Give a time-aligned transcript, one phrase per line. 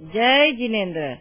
[0.00, 1.12] જય જીનેન્દ્ર.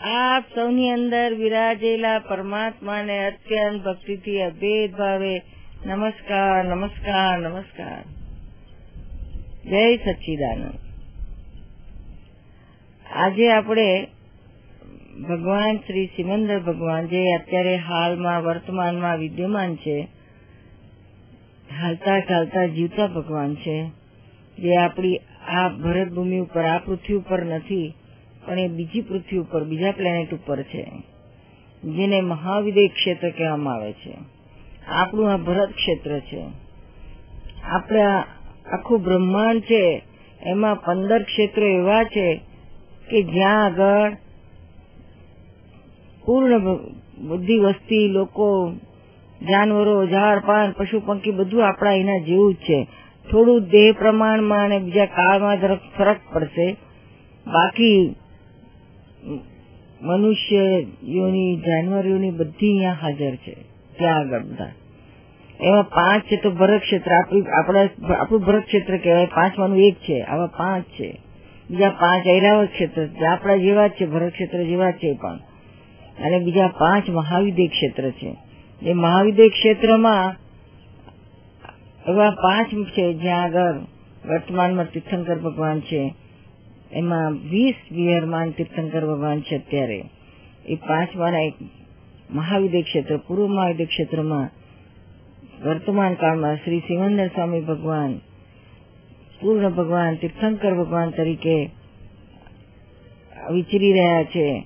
[0.00, 5.42] આપ સૌની અંદર વિરાજેલા પરમાત્માને અત્યંત ભક્તિથી અભેદ ભાવે
[5.86, 8.02] નમસ્કાર નમસ્કાર નમસ્કાર.
[9.64, 10.78] જય સચ્ચિદાનંદ.
[13.16, 14.06] આજે આપણે
[15.28, 20.08] ભગવાન શ્રી સિમંદર ભગવાન જે અત્યારે હાલમાં વર્તમાનમાં વિદ્યમાન છે,
[21.80, 23.90] હાલતા ચાલતા જીવતા ભગવાન છે,
[24.58, 25.16] જે આપણી
[25.48, 27.94] આ ભરતભૂમિ ઉપર, આ પૃથ્વી ઉપર નથી
[28.46, 30.84] પણ એ બીજી પૃથ્વી ઉપર, બીજા પ્લેનેટ ઉપર છે,
[31.84, 34.14] જેને મહાવિદય ક્ષેત્ર કહેવામાં આવે છે.
[34.86, 36.42] આપણું આ ભરત ક્ષેત્ર છે.
[37.64, 38.02] આપણે
[38.72, 40.02] આખું બ્રહ્માંડ છે,
[40.42, 42.40] એમાં પંદર ક્ષેત્રો એવા છે
[43.10, 44.16] કે જ્યાં આગળ
[46.24, 46.58] પૂર્ણ
[47.18, 48.72] બધી વસ્તી, લોકો,
[49.42, 52.86] જાનવરો, ઝાડ, પાન, પશુ, પંખી બધું આપણા એના જેવું જ છે.
[53.30, 55.56] થોડું દેહ પ્રમાણમાં અને બીજા કાળમાં
[55.96, 56.76] ફરક પડશે.
[57.46, 58.14] બાકી
[60.02, 63.54] મનુષ્ય યોની, જાનવર યોની બધી અહીંયા હાજર છે.
[63.98, 64.40] ત્યાં આગળ
[65.60, 67.10] એમાં પાંચ છે તો ભરત ક્ષેત્ર.
[67.60, 69.26] આપણા, આપણું ભરત ક્ષેત્ર કહેવાય.
[69.26, 70.20] પાંચમાનું એક છે.
[70.20, 71.20] આવા પાંચ છે.
[71.70, 73.08] બીજા પાંચ ઐરાવત ક્ષેત્ર.
[73.28, 74.06] આપણા જેવા જ છે.
[74.06, 75.36] ભરત ક્ષેત્ર જેવા છે પણ.
[76.24, 78.36] અને બીજા પાંચ મહાવિદ્ય ક્ષેત્ર છે.
[78.82, 80.36] એ મહાવિદ્ય ક્ષેત્રમાં
[82.08, 83.72] એવા પાંચ છે જ્યાં આગળ
[84.28, 86.14] વર્તમાનમાં તીર્થંકર ભગવાન છે.
[86.92, 90.04] એમાં વીસ વિહારમાન તીર્થંકર ભગવાન છે અત્યારે.
[90.66, 91.54] એ પાંચમાના એક
[92.30, 94.50] મહાવિદ્ય ક્ષેત્ર, પૂર્વ મહાવિદ્ય ક્ષેત્રમાં
[95.64, 98.18] વર્તમાન કાળમાં શ્રી સિમંદર સ્વામી ભગવાન,
[99.40, 101.70] પૂર્ણ ભગવાન, તીર્થંકર ભગવાન તરીકે
[103.52, 104.64] વિચરી રહ્યા છે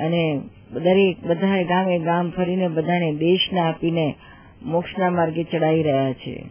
[0.00, 0.40] અને
[0.72, 4.14] દરેક બધા ગામે ગામ ફરીને બધાને દેશના આપીને
[4.62, 6.44] મોક્ષના માર્ગે ચડાવી રહ્યા છે.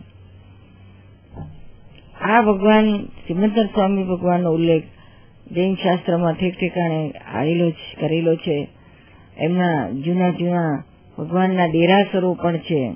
[2.21, 4.83] આ ભગવાન સિમંદર સ્વામી ભગવાનનો ઉલ્લેખ
[5.51, 6.77] જૈન શાસ્ત્રમાં ઠેક
[7.35, 8.67] આવેલો કરેલો છે.
[9.37, 10.83] એમના જૂના જૂના
[11.17, 12.93] ભગવાનના દેરાસરો પણ છે.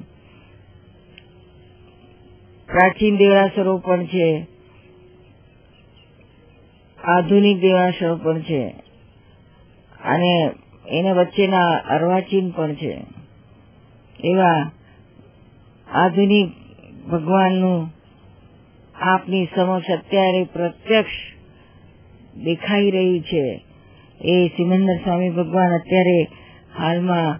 [2.67, 4.47] પ્રાચીન દેરાસરો પણ છે.
[7.03, 8.67] આધુનિક દેરાસરો પણ છે.
[10.03, 10.51] અને
[10.87, 13.05] એને વચ્ચેના અર્વાચીન પણ છે.
[14.23, 14.71] એવા
[15.93, 16.47] આધુનિક
[17.09, 17.89] ભગવાનનું
[18.95, 21.36] આપની સમક્ષ અત્યારે પ્રત્યક્ષ
[22.43, 23.45] દેખાઈ રહી છે.
[24.21, 26.19] એ સિમંદર સ્વામી ભગવાન અત્યારે
[26.79, 27.39] હાલમાં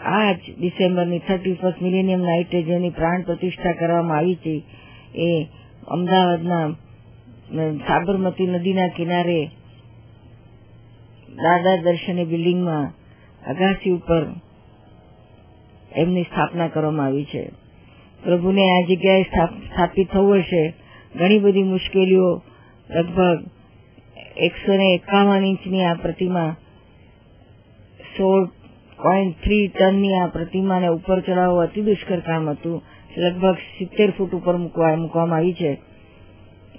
[0.00, 4.62] આ જ ડિસેમ્બરની થર્ટી ફર્સ્ટ મિલેનિયમ નાઇટે જેની પ્રાણ પ્રતિષ્ઠા કરવામાં આવી છે,
[5.16, 5.46] એ
[5.88, 6.66] અમદાવાદના
[7.88, 9.40] સાબરમતી નદીના કિનારે
[11.28, 12.86] દાદા દર્શની બિલ્ડિંગમાં
[13.50, 14.22] અગાસી ઉપર
[15.96, 17.44] એમની સ્થાપના કરવામાં આવી છે.
[18.24, 20.74] પ્રભુને આ જગ્યાએ સ્થાપિત થવું હશે.
[21.14, 22.42] ઘણી બધી મુશ્કેલીઓ
[22.90, 23.38] લગભગ
[24.36, 26.56] એકસો ને એકાવન ઇંચની આ પ્રતિમા,
[28.16, 28.44] સોળ
[29.02, 32.82] પોઈન્ટ થ્રી ટનની આ પ્રતિમાને ઉપર ચડાવવું અતિ દુષ્કર કામ હતું.
[33.16, 35.78] લગભગ સિત્તેર ફૂટ ઉપર મૂકવામાં આવી છે.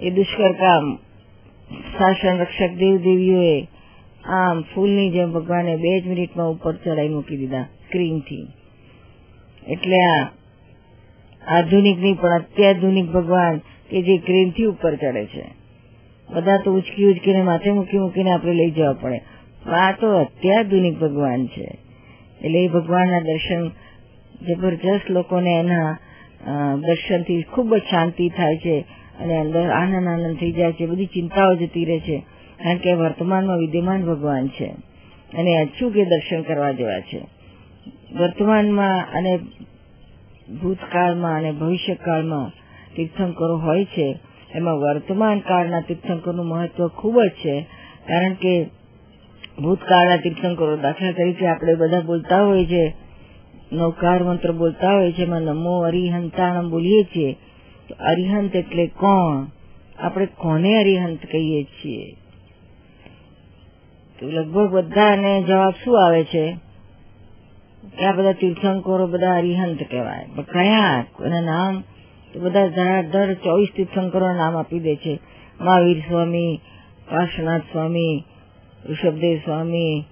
[0.00, 0.98] એ દુષ્કર કામ
[1.98, 3.68] શાસન રક્ષક દેવદેવીઓએ
[4.24, 8.46] આમ ફૂલની જેમ ભગવાને બે જ મિનિટમાં ઉપર ચડાઈ મૂકી દીધા, સ્ક્રીનથી.
[9.66, 10.30] એટલે આ
[11.58, 15.65] આધુનિક નહીં પણ અત્યાધુનિક ભગવાન કે જે ક્રેનથી ઉપર ચડે છે.
[16.30, 19.18] બધા તો ઉચકી ઉચકીને માથે મૂકી મૂકીને આપણે લઈ જવા પડે.
[19.70, 21.78] આ તો અત્યાધુનિક ભગવાન છે.
[22.42, 23.68] એટલે એ ભગવાનના દર્શન
[24.46, 25.98] જબરજસ્ત લોકોને એના
[26.76, 28.84] દર્શનથી ખૂબ જ શાંતિ થાય છે
[29.20, 30.86] અને અંદર આનંદ આનંદ થઈ જાય છે.
[30.86, 32.18] બધી ચિંતાઓ જતી રહે છે.
[32.64, 34.66] કારણ કે વર્તમાનમાં વિદ્યમાન ભગવાન છે.
[35.38, 37.20] અને અચૂક એ દર્શન કરવા જેવા છે.
[38.18, 39.38] વર્તમાનમાં અને
[40.62, 42.50] ભૂતકાળમાં અને ભવિષ્યકાળમાં
[42.96, 44.18] તીર્થંકરો હોય છે.
[44.54, 47.60] એમાં વર્તમાન કાળના તીર્થંકરનું મહત્વ ખૂબ જ છે.
[48.08, 48.64] કારણ કે
[49.62, 52.94] ભૂતકાળના તીર્થંકરો દાખલા તરીકે આપણે બધા બોલતા હોય છે,
[53.72, 57.32] નૌકાર મંત્ર બોલતા હોય છે, એમાં નમો અરિહંતાણમ બોલીએ છીએ.
[57.88, 59.46] તો અરિહંત એટલે કોણ?
[59.98, 62.12] આપણે કોને અરિહંત કહીએ છીએ?
[64.20, 66.56] તો લગભગ બધાને જવાબ શું આવે છે?
[67.98, 70.28] કે આ બધા તીર્થંકરો બધા અરિહંત કહેવાય.
[70.36, 71.06] પણ કયા?
[71.24, 71.82] એના નામ?
[72.38, 75.18] બધા ધરાધર ચોવીસ તીર્થંકર નામ આપી દે છે.
[75.60, 76.60] મહાવીર સ્વામી,
[77.10, 78.24] કાશનાથ સ્વામી,
[78.90, 80.04] ઋષભદેવ સ્વામી,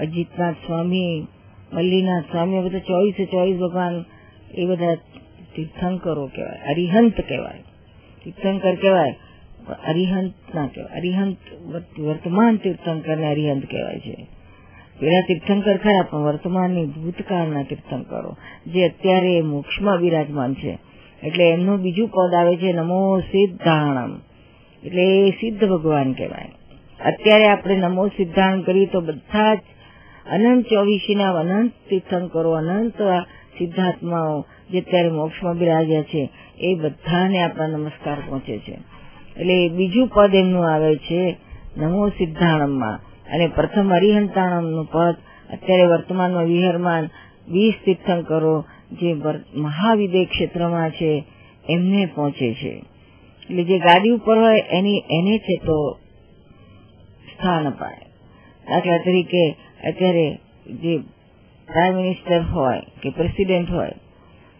[0.00, 1.26] અજીતનાથ સ્વામી,
[1.72, 4.04] મલ્લીનાથ સ્વામી બધા ચોવીસે ચોવીસ ભગવાન
[4.54, 4.94] એ બધા
[5.56, 7.62] તીર્થંકરો કહેવાય અરિહંત કહેવાય.
[8.24, 9.16] તીર્થંકર કહેવાય
[9.88, 10.96] અરિહંત ના કહેવાય.
[10.96, 11.36] અરિહંત
[12.00, 14.26] વર્તમાન તીર્થંકર ને અરિહંત કહેવાય છે.
[14.98, 18.36] પેલા તીર્થંકર ખરા, પણ વર્તમાનની ભૂતકાળના તીર્થંકરો,
[18.66, 20.78] જે અત્યારે મોક્ષમાં બિરાજમાન છે.
[21.22, 24.20] એટલે એમનું બીજું પદ આવે છે નમો સિદ્ધાણમ.
[24.86, 26.50] એટલે એ સિદ્ધ ભગવાન કહેવાય.
[27.04, 29.58] અત્યારે આપણે નમો સિદ્ધાંત કરીએ તો બધા જ
[30.32, 33.02] અનંત ચોવીસીના અનંત તીર્થંકરો, અનંત
[33.58, 36.30] સિદ્ધાત્માઓ જે અત્યારે મોક્ષમાં બિરાજ્યા છે,
[36.60, 38.72] એ બધાને આપણા નમસ્કાર પહોંચે છે.
[39.40, 41.36] એટલે બીજું પદ એમનું આવે છે
[41.76, 43.00] નમો સિદ્ધાણમમાં.
[43.34, 45.16] અને પ્રથમ હરિહંતાણમનું પદ
[45.52, 47.04] અત્યારે વર્તમાનમાં વિહરમાન
[47.48, 49.16] વીસ તીર્થંકરો જે
[49.54, 51.24] મહાવિદે ક્ષેત્રમાં છે,
[51.68, 52.82] એમને પહોંચે છે.
[53.50, 55.98] એટલે જે ગાડી ઉપર હોય, એની, એને છે તો
[57.34, 57.98] સ્થાન અપાય.
[58.68, 59.50] દાખલા તરીકે,
[59.88, 60.34] અત્યારે
[60.66, 60.98] જે
[61.66, 63.90] પ્રાઇમ મિનિસ્ટર હોય કે પ્રેસિડેન્ટ હોય,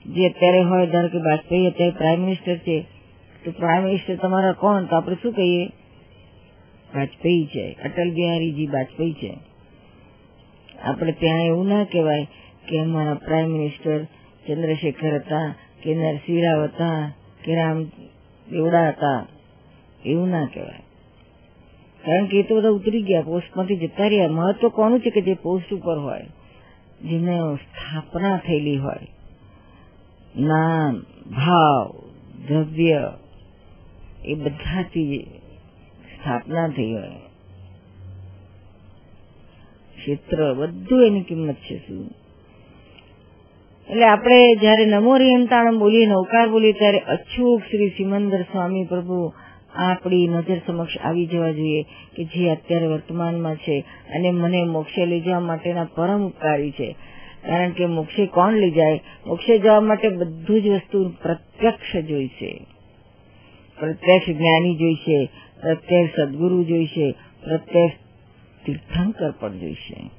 [0.07, 2.87] જે અત્યારે હોય, ધારો કે વાજપેયી અત્યારે પ્રાઇમ મિનિસ્ટર છે,
[3.45, 4.85] તો પ્રાઇમ મિનિસ્ટર તમારા કોણ?
[4.85, 5.67] તો આપણે શું કહીએ?
[6.95, 7.73] વાજપેયી છે.
[7.85, 9.37] અટલ બિહારીજી વાજપેયી છે.
[10.83, 12.25] આપણે ત્યાં એવું ના કહેવાય
[12.69, 14.07] કે અમારા પ્રાઇમ મિનિસ્ટર
[14.49, 15.47] ચંદ્રશેખર હતા
[15.83, 17.01] કે નરસિંહરાવ હતા
[17.45, 17.79] કે રામ
[18.47, 19.21] દેવડા હતા
[20.05, 20.85] એવું ના કહેવાય
[22.05, 25.35] કારણ કે એ તો બધા ઉતરી ગયા પોસ્ટમાંથી જતા રહ્યા મહત્વ કોનું છે કે જે
[25.37, 26.27] પોસ્ટ ઉપર હોય
[27.03, 29.09] જેને સ્થાપના થયેલી હોય
[30.45, 30.95] નામ
[31.31, 31.89] ભાવ
[32.47, 33.03] દ્રવ્ય
[34.25, 35.21] એ બધાથી
[36.11, 37.21] સ્થાપના થઈ હોય
[39.97, 42.09] ક્ષેત્ર બધું એની કિંમત છે શું
[43.89, 49.33] એટલે આપણે જયારે નમો રિયંતાણમ બોલીએ, નૌકાર બોલીએ, ત્યારે અચૂક શ્રી સિમંદર સ્વામી પ્રભુ
[49.75, 51.83] આપણી નજર સમક્ષ આવી જવા જોઈએ
[52.17, 56.97] કે જે અત્યારે વર્તમાનમાં છે અને મને મોક્ષે લઈ જવા માટેના પરમ ઉપકારી છે.
[57.47, 59.01] કારણ કે મોક્ષે કોણ લઈ જાય?
[59.27, 62.53] મોક્ષે જવા માટે બધું જ વસ્તુ પ્રત્યક્ષ જોઈશે
[63.79, 65.27] પ્રત્યક્ષ જ્ઞાની જોઈશે
[65.63, 67.11] પ્રત્યક્ષ સદગુરુ જોઈશે
[67.45, 67.97] પ્રત્યક્ષ
[68.67, 70.18] તીર્થંકર પણ જોઈશે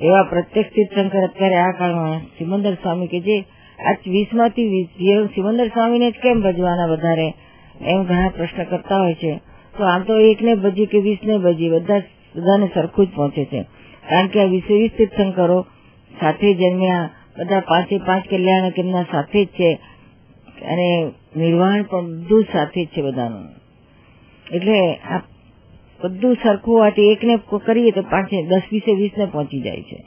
[0.00, 3.40] એવા પ્રત્યક્ષ તીર્થંકર અત્યારે આ કાળમાં સિમંદર સ્વામી કે જે
[3.78, 4.84] આ વીસમાંથી
[5.34, 7.34] સિમંદર સ્વામીને જ કેમ ભજવાના વધારે?
[7.80, 9.40] એમ ઘણા પ્રશ્ન કરતા હોય છે.
[9.78, 11.98] તો આમ તો એકને ભજી કે વીસ ને ભજી, બધા
[12.36, 13.62] બધાને સરખું જ પહોંચે છે.
[14.10, 15.66] કારણ કે આ વીસે વીસ તીર્થંકરો
[16.20, 19.78] સાથે જન્મ્યા બધા પાંચે પાંચ કલ્યાણ એમના સાથે જ છે
[20.72, 23.48] અને નિર્વાણ પણ બધું સાથે જ છે બધાનું.
[24.54, 25.20] એટલે આ
[26.04, 30.04] બધું સરખું હોવાથી એકને કરીએ તો પાંચે દસ, વીસે, વીસને પહોંચી જાય છે.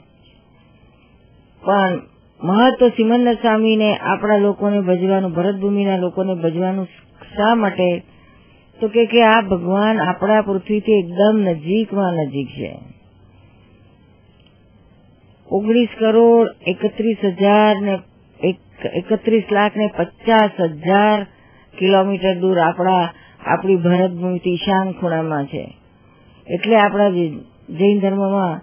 [1.64, 2.00] પણ
[2.44, 6.84] મહત્વ સિમંદર સ્વામીને આપણા લોકોને ભજવાનું, ભરતભૂમિના લોકોને ભજવાનું
[7.36, 8.02] શા માટે?
[8.80, 12.78] તો કે કે આ ભગવાન આપણા પૃથ્વીથી એકદમ નજીકમાં નજીક છે.
[15.50, 17.98] ઓગણીસ કરોડ એકત્રીસ હજાર ને
[18.94, 21.26] એકત્રીસ લાખ ને પચાસ હજાર
[21.78, 23.12] કિલોમીટર દૂર આપણા,
[23.46, 25.79] આપણી ભરતભૂમિથી ઈશાન ખૂણામાં છે.
[26.50, 27.10] એટલે આપણા
[27.70, 28.60] જૈન ધર્મમાં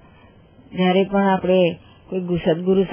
[0.78, 1.80] જ્યારે પણ આપણે
[2.10, 2.84] કોઈ સદગુરુ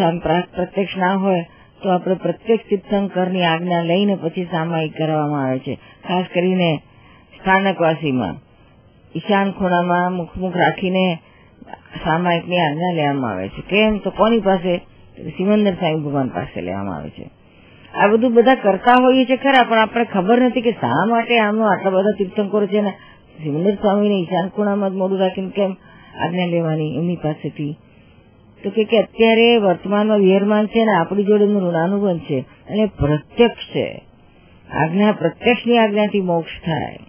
[0.57, 1.47] પ્રત્યક્ષ ના હોય,
[1.83, 5.75] તો આપણે પ્રત્યક્ષ તીર્થંકરની આજ્ઞા લઈને પછી સામાયિક કરવામાં આવે છે.
[6.09, 6.83] ખાસ કરીને
[7.41, 8.35] સ્થાનકવાસીમાં.
[9.17, 11.19] ઈશાન ખૂણામાં મુખમુખ રાખીને
[12.05, 13.63] સામાયિકની આજ્ઞા લેવામાં આવે છે.
[13.71, 13.99] કેમ?
[13.99, 14.77] તો કોની પાસે?
[15.37, 17.31] સિમંદર સાંઈ ભગવાન પાસે લેવામાં આવે છે.
[17.95, 21.73] આ બધું બધા કરતા હોઈએ છે ખરા, પણ આપણે ખબર નથી કે શા માટે આમાં
[21.73, 22.93] આટલા બધા તીર્થંકરો છે ને
[23.43, 25.73] સિમંદર સ્વામીને ઈશાન ખૂણામાં જ મોડું રાખીને કેમ
[26.17, 27.73] આજ્ઞા લેવાની એમની પાસેથી
[28.63, 32.39] તો કે અત્યારે વર્તમાનમાં વિહરમાન છે અને આપણી જોડે ઋણાનુબંધ છે
[32.69, 33.87] અને પ્રત્યક્ષ છે
[34.69, 37.03] આજ્ઞા પ્રત્યક્ષની આજ્ઞાથી મોક્ષ થાય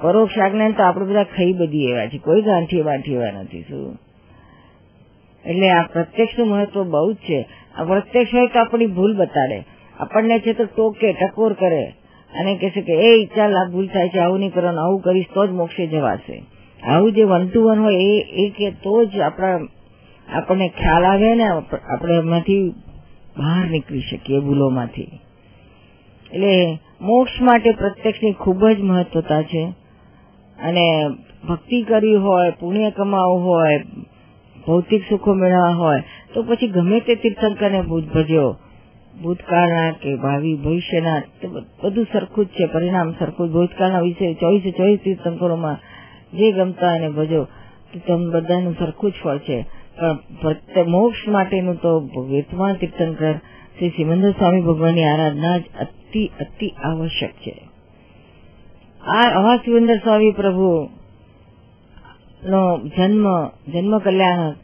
[0.00, 3.94] પરોક્ષ આજ્ઞા તો આપણે બધા ખાઈ બધી એવા છે કોઈ ગાંઠી બાંઠી એવા નથી શું
[5.44, 7.38] એટલે આ પ્રત્યક્ષનું મહત્વ બહુ જ છે
[7.76, 9.58] આ પ્રત્યક્ષ હોય તો આપણી ભૂલ બતાડે
[9.96, 11.84] આપણને છે તો ટોકે ટકોર કરે
[12.40, 15.46] અને કહેશે કે, એ ચાલ આ ભૂલ થાય છે, આવું નહીં કરો આવું કરીશ, તો
[15.46, 16.42] જ મોક્ષે જવાશે.
[16.82, 19.60] આવું જે વન ટુ વન હોય, એ એ કે તો જ આપણા,
[20.28, 21.44] આપણને ખ્યાલ આવે ને
[21.88, 22.70] આપણે એમાંથી
[23.38, 25.08] બહાર નીકળી શકીએ ભૂલોમાંથી.
[26.32, 29.74] એટલે મોક્ષ માટે પ્રત્યક્ષની ખૂબ જ મહત્વતા છે.
[30.64, 31.08] અને
[31.48, 33.84] ભક્તિ કરવી હોય, પુણ્ય કમાવું હોય,
[34.66, 36.02] ભૌતિક સુખો મેળવવા હોય,
[36.34, 38.56] તો પછી ગમે તે તીર્થંકરને ભજ્યો
[39.22, 41.20] ભૂતકાળના કે ભાવિ ભવિષ્યના
[41.82, 45.78] બધું સરખું જ છે, પરિણામ સરખું ભૂતકાળના વિશે ચોવીસે ચોવીસ તીર્થંકરોમાં
[46.38, 47.44] જે ગમતા એને ભજો
[48.06, 49.58] તમે બધાનું સરખું જ ફળ છે.
[50.42, 51.92] પણ મોક્ષ માટેનું તો
[52.30, 53.34] વેતમાન તીર્થંકર
[53.78, 57.54] શ્રી સિમંદર સ્વામી ભગવાનની આરાધના જ અતિ અતિ આવશ્યક છે.
[59.02, 60.70] આ આવા સિમંદર સ્વામી પ્રભુ
[62.44, 62.62] નો
[62.96, 63.26] જન્મ
[63.72, 64.56] જન્મ કલ્યાણક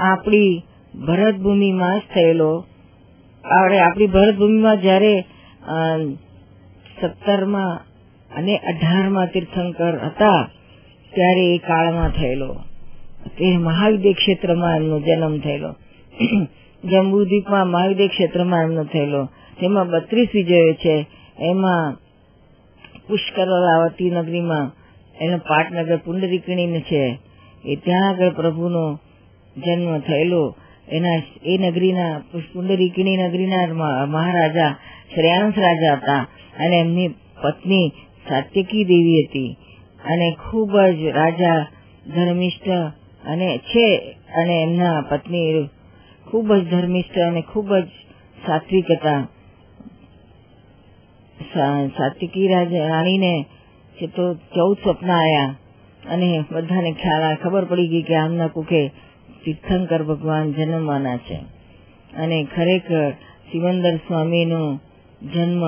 [0.00, 0.62] આપણી
[1.06, 2.64] ભરતભૂમિમાં જ થયેલો
[3.50, 5.24] આપણે આપણી ભરતભૂમિમાં જયારે
[7.00, 7.80] સત્તરમાં
[8.36, 10.48] અને અઢારમાં તીર્થંકર હતા,
[11.14, 12.56] ત્યારે એ કાળમાં થયેલો.
[13.38, 15.74] તે મહાવિદ્ય ક્ષેત્રમાં એમનો જન્મ થયેલો.
[16.84, 19.26] જંબુદ્વીપમાં મહાવિદ્ય ક્ષેત્રમાં એમનો થયેલો.
[19.60, 21.06] તેમાં બત્રીસ વિજયો છે.
[21.40, 21.92] એમાં
[23.08, 24.70] પુષ્કરાવતી નગરીમાં
[25.20, 27.18] એનો પાટનગર પુંડરીકણી છે.
[27.64, 28.98] એ ત્યાં આગળ પ્રભુનો
[29.56, 30.56] જન્મ થયેલો.
[30.92, 33.66] એના, એ નગરીના પુંડરીકણી નગરીના
[34.06, 34.76] મહારાજા,
[35.14, 36.26] શ્રેયાંશ રાજા હતા.
[36.58, 37.08] અને એમની
[37.42, 37.88] પત્ની
[38.28, 39.56] સાત્યકી દેવી હતી.
[40.04, 41.66] અને ખૂબ જ રાજા,
[42.14, 42.68] ધર્મિષ્ઠ
[43.26, 44.16] અને છે.
[44.36, 45.68] અને એમના પત્ની
[46.30, 47.86] ખૂબ જ ધર્મિષ્ઠ અને ખૂબ જ
[48.46, 49.28] સાત્વિક હતા.
[51.88, 53.44] સાત્વિકી રાણીને
[54.06, 55.56] તો ચૌદ સપના આયા.
[56.10, 58.90] અને બધાને ખ્યાલ, ખબર પડી ગઈ કે આમના કુખે
[59.44, 61.38] તીર્થંકર ભગવાન જન્મવાના છે.
[62.16, 63.10] અને ખરેખર
[63.52, 64.80] સિમંદર સ્વામીનો
[65.34, 65.64] જન્મ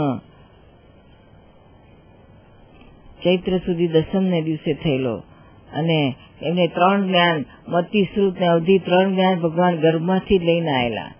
[3.24, 5.16] ચૈત્ર સુધી દસમ ને દિવસે થયેલો.
[5.72, 11.10] અને એમને ત્રણ જ્ઞાન મતી શ્રુત ને અવધિ ત્રણ જ્ઞાન ભગવાન ગર્ભમાંથી લઈને આવેલા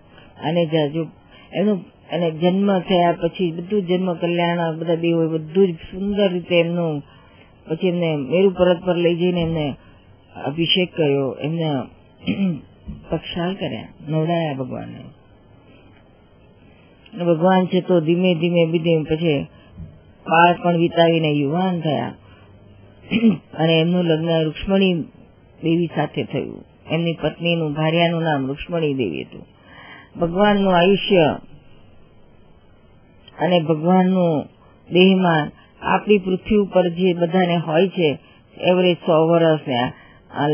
[0.43, 1.07] અને જો
[1.53, 1.77] એનું
[2.13, 7.03] અને જન્મ થયા પછી બધું જન્મ કલ્યાણ બધા દેવો બધું જ સુંદર રીતે એમનું,
[7.67, 9.75] પછી એમને મેરુ પર્વત પર લઈ જઈને એમને
[10.45, 11.37] અભિષેક કર્યો.
[11.41, 11.69] એમને
[13.09, 13.87] પક્ષાલ કર્યા.
[14.07, 15.03] નવડાયા ભગવાનને.
[17.23, 19.43] ભગવાન છે તો ધીમે ધીમે ધીમે પછી
[20.29, 22.13] બાળ પણ વિતાવીને યુવાન થયા.
[23.53, 24.93] અને એમનું લગ્ન રૂક્ષ્મણી
[25.63, 26.63] દેવી સાથે થયું.
[26.91, 29.45] એમની પત્નીનું, ભાર્યાનું નામ રૂક્ષ્મણી દેવી હતું.
[30.19, 31.37] ભગવાનનું આયુષ્ય
[33.39, 34.43] અને ભગવાનનું
[34.93, 35.51] દેહમાં
[35.81, 38.17] આપણી પૃથ્વી ઉપર જે બધાને હોય છે,
[38.57, 39.79] એવરેજ સો વર્ષ ને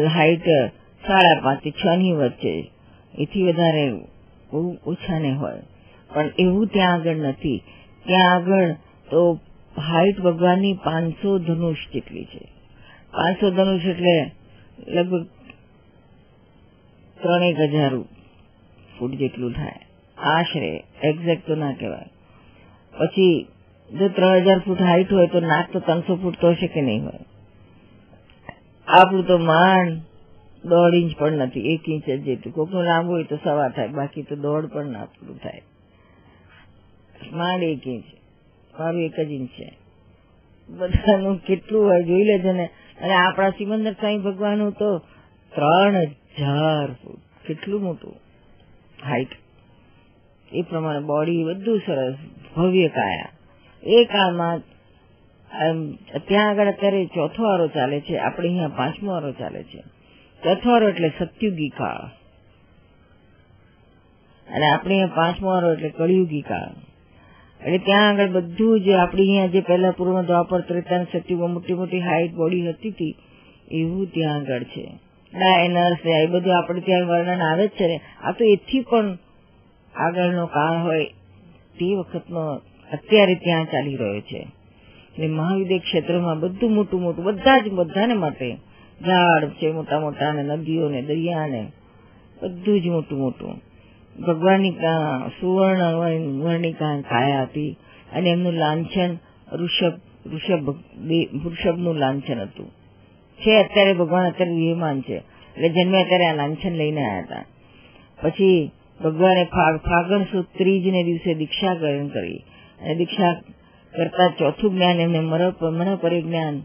[0.07, 0.47] હાઈટ
[1.09, 2.71] સાડા પાંચ છ ની વચ્ચે.
[3.19, 3.91] એથી વધારે
[4.85, 5.61] ઓછા ને હોય.
[6.13, 7.63] પણ એવું ત્યાં આગળ નથી.
[8.05, 8.73] ત્યાં આગળ
[9.09, 9.39] તો
[9.77, 12.45] હાઈટ ભગવાનની પાંચસો ધનુષ જેટલી છે.
[13.11, 14.31] પાંચસો ધનુષ એટલે
[14.87, 15.25] લગભગ
[17.21, 17.91] ત્રણેક હજાર
[18.99, 19.79] ફૂટ જેટલું થાય.
[20.17, 22.09] આશરે એક્ઝેક્ટ તો ના કહેવાય.
[22.99, 23.47] પછી
[23.99, 27.03] જો ત્રણ હજાર ફૂટ હાઈટ હોય તો નાક તો ત્રણસો ફૂટ તો હશે કે નહીં
[27.03, 27.19] હોય?
[28.87, 30.08] આપણું તો માંડ
[30.63, 32.53] દોઢ ઇંચ પણ નથી, એક ઇંચ જ જેટલું.
[32.53, 35.61] કોકનું લાંબુ હોય તો સવા થાય, બાકી તો દોઢ પણ પૂરું થાય.
[37.31, 38.03] માંડ એક ઇંચ,
[38.79, 39.69] મારું એક જ ઇંચ છે.
[40.69, 42.65] બધાનું કેટલું હોય, જોઈ લેજો ને.
[42.97, 44.97] અને આપણા સિમંદર સાંઈ ભગવાનનું તો
[45.51, 48.15] ત્રણ હજાર ફૂટ, કેટલું મોટું.
[49.03, 49.31] હાઈટ
[50.51, 52.15] એ પ્રમાણે બોડી બધું સરસ,
[52.55, 53.29] ભવ્ય કાયા.
[53.83, 54.59] એ કાળમાં
[56.27, 59.83] ત્યાં આગળ અત્યારે ચોથો વારો ચાલે છે, આપણે અહીંયા પાંચમો વારો ચાલે છે.
[60.43, 62.07] ચોથો એટલે સત્યુગી કાળ
[64.55, 66.71] અને આપણે પાંચમો વારો એટલે કળિયુગી કાળ
[67.65, 71.99] એટલે ત્યાં આગળ બધું જે આપણી અહીંયા જે પહેલા પૂર્વ દ્વાપર ત્રેતાન સત્યુગમાં મોટી મોટી
[71.99, 73.15] હાઈટ બોડી હતી હતી
[73.71, 74.91] એવું ત્યાં આગળ છે.
[75.33, 78.01] ડાયનર્સ એ બધું આપણે ત્યાં વર્ણન આવે છે ને.
[78.23, 79.17] આ તો એથી પણ
[79.95, 81.05] આગળનો કાળ હોય
[81.79, 82.55] તે વખતનો
[82.93, 84.47] અત્યારે ત્યાં ચાલી રહ્યો છે.
[85.13, 88.57] એટલે મહાવિદ્ય ક્ષેત્રમાં બધું મોટું મોટું, બધા જ બધાને માટે
[89.05, 91.71] ઝાડ છે મોટા મોટા ને નદીઓ ને દરિયા ને
[92.41, 93.61] બધું જ મોટું મોટું
[94.25, 94.71] ભગવાનની
[95.39, 95.93] સુવર્ણ
[96.43, 97.77] વર્ણિકા કાયા હતી
[98.13, 99.17] અને એમનું લાંછન
[99.53, 99.93] ઋષભ
[100.25, 100.69] ઋષભ
[101.45, 102.69] વૃષભનું લાંછન હતું.
[103.39, 105.17] છે અત્યારે ભગવાન અત્યારે વિહેમાન છે.
[105.17, 107.45] એટલે જન્મે અત્યારે આ લાંછન લઈને આવ્યા હતા.
[108.23, 108.71] પછી
[109.03, 109.43] ભગવાને
[109.77, 112.37] ફાગણ સુદ ત્રીજ ને દિવસે દીક્ષા ગ્રહણ કરી.
[112.81, 113.33] અને દીક્ષા
[113.93, 116.61] કરતા ચોથું જ્ઞાન એમને મર પરિજ્ઞાન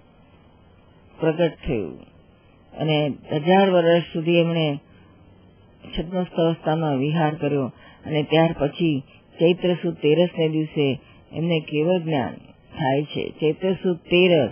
[1.21, 2.14] પ્રગટ થયું.
[2.81, 4.79] અને હજાર વર્ષ સુધી એમણે
[5.85, 7.67] છદ્મસ્થ અવસ્થામાં વિહાર કર્યો
[8.07, 9.03] અને ત્યાર પછી
[9.41, 10.99] ચૈત્ર સુદ તેરસ ને દિવસે
[11.33, 12.35] એમને કેવળ જ્ઞાન
[12.79, 13.31] થાય છે.
[13.31, 14.51] ચૈત્ર સુદ તેરસ,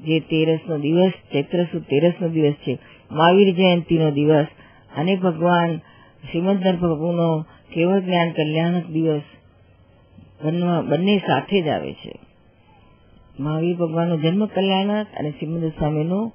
[0.00, 2.78] જે તેરસ નો દિવસ, ચૈત્ર સુદ તેરસ નો દિવસ છે.
[3.10, 4.46] મહાવીર જયંતિ નો દિવસ,
[4.96, 5.76] અને ભગવાન
[6.30, 9.22] શ્રીમંદર પ્રભુનો કેવળ જ્ઞાન કલ્યાણક દિવસ
[10.90, 12.12] બંને સાથે જ આવે છે.
[13.40, 16.32] મહાવીર ભગવાનનો જન્મ કલ્યાણક અને શ્રીમંદર સ્વામીનું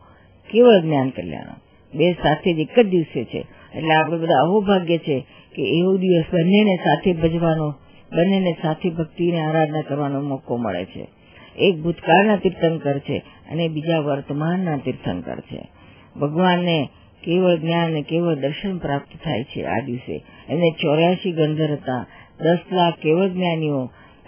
[0.51, 1.59] કેવળ જ્ઞાન કલ્યાણ
[1.93, 3.45] બે સાથે જ એક જ દિવસે છે.
[3.75, 7.75] એટલે આપણે બધા અહોભાગ્ય છે કે એવો દિવસ બંનેને સાથે ભજવાનો,
[8.11, 11.07] બંનેને સાથે ભક્તિને આરાધના કરવાનો મોકો મળે છે.
[11.59, 13.17] એક ભૂતકાળના તીર્થંકર છે
[13.51, 15.69] અને બીજા વર્તમાનના તીર્થંકર છે.
[16.19, 16.89] ભગવાનને
[17.23, 20.23] કેવળ જ્ઞાન અને કેવળ દર્શન પ્રાપ્ત થાય છે આ દિવસે.
[20.49, 22.05] એમને ચોર્યાસી ગંધર હતા.
[22.39, 23.81] દસ લાખ કેવળ જ્ઞાનીઓ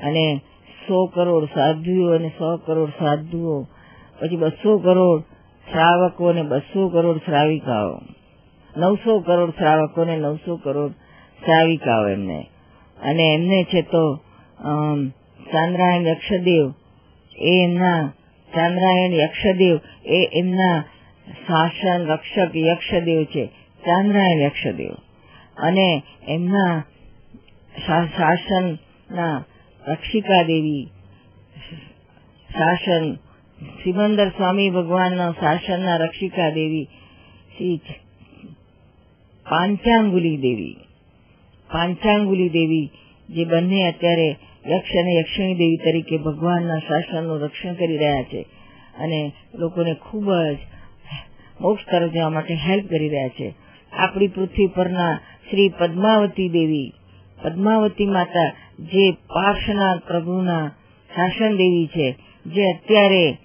[0.03, 0.41] અને
[0.87, 3.67] સો કરોડ સાધુઓ અને સો કરોડ સાધુઓ,
[4.21, 5.23] પછી બસો કરોડ
[5.71, 8.01] શ્રાવકો અને બસો કરોડ શ્રાવિકાઓ.
[8.77, 10.91] નવસો કરોડ શ્રાવકો ને નવસો કરોડ
[11.45, 12.49] શ્રાવિકાઓ એમને.
[13.03, 14.15] અને એમને છે તો
[15.51, 16.73] ચાંદ્રાયણ યક્ષદેવ,
[17.37, 18.13] એ એમના,
[18.55, 20.83] ચાંદ્રાયણ યક્ષદેવ, એ એમના
[21.47, 23.45] શાસન રક્ષક યક્ષદેવ છે,
[23.85, 24.93] ચાંદ્રાયણ યક્ષદેવ.
[25.57, 26.83] અને એમના
[27.87, 29.43] શાસનના
[29.87, 30.89] રક્ષિકા દેવી
[32.51, 33.17] શાસન
[33.83, 36.83] સિમંદર સ્વામી ભગવાનના શાસનના રક્ષિકા દેવી,
[37.57, 37.77] શ્રી
[39.49, 40.75] પાંચાંગુલી દેવી.
[41.69, 42.91] પાંચાંગુલી દેવી
[43.29, 44.29] જે બંને અત્યારે
[44.67, 48.41] યક્ષ અને યક્ષિણી દેવી તરીકે ભગવાનના શાસનનું રક્ષણ કરી રહ્યા છે
[48.99, 50.57] અને લોકોને ખૂબ જ
[51.61, 53.53] મોક્ષ તરફ જવા માટે હેલ્પ કરી રહ્યા છે.
[53.93, 55.15] આપણી પૃથ્વી પરના
[55.49, 56.93] શ્રી પદ્માવતી દેવી,
[57.43, 60.67] પદ્માવતી માતા જે પાર્શ્વનાથ પ્રભુના
[61.15, 62.15] શાસન દેવી છે,
[62.45, 63.37] જે અત્યારે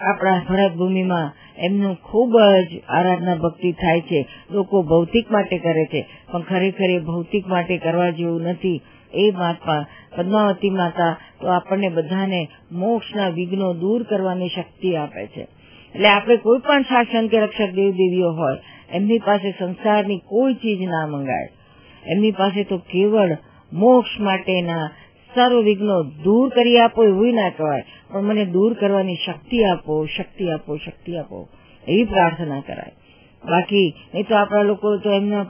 [0.00, 4.26] આપણા ભરત ભૂમિમાં એમનું ખૂબ જ આરાધના ભક્તિ થાય છે.
[4.50, 6.06] લોકો ભૌતિક માટે કરે છે.
[6.32, 8.80] પણ ખરેખર એ ભૌતિક માટે કરવા જેવું નથી.
[9.14, 15.40] એ માતા પદ્માવતી માતા તો આપણને બધાને મોક્ષના વિઘ્નો દૂર કરવાની શક્તિ આપે છે.
[15.94, 18.56] એટલે આપણે કોઈ પણ શાસન કે રક્ષક દેવ દેવીઓ હોય,
[18.92, 21.48] એમની પાસે સંસારની કોઈ ચીજ ના મંગાય.
[22.06, 23.36] એમની પાસે તો કેવળ
[23.72, 24.90] મોક્ષ માટેના
[25.34, 27.84] સર્વ વિઘ્નો દૂર કરી આપો એવું ના કહેવાય.
[28.12, 31.48] પણ મને દૂર કરવાની શક્તિ આપો શક્તિ આપો શક્તિ આપો.
[31.88, 32.92] એવી પ્રાર્થના કરાય.
[33.50, 35.44] બાકી નહીં તો આપણા લોકો તો એમના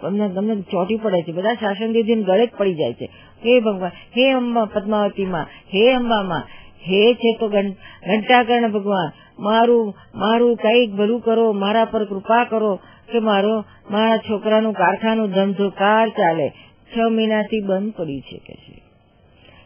[0.71, 1.33] ચોટી પડે છે.
[1.33, 3.11] બધા શાસન દીધીને ગળે જ પડી જાય છે.
[3.47, 6.43] હે ભગવાન, હે અંબા પદ્માવતીમાં, હે અંબામાં,
[6.89, 12.77] હે છે તો ઘંટાકર્ણ ભગવાન, મારું મારું કંઈક ભલું કરો, મારા પર કૃપા કરો,
[13.13, 16.49] કે મારો, મારા છોકરાનું કારખાનું ધંધોકાર ચાલે.
[16.97, 18.80] છ મહિનાથી બંધ પડી છે કે છે.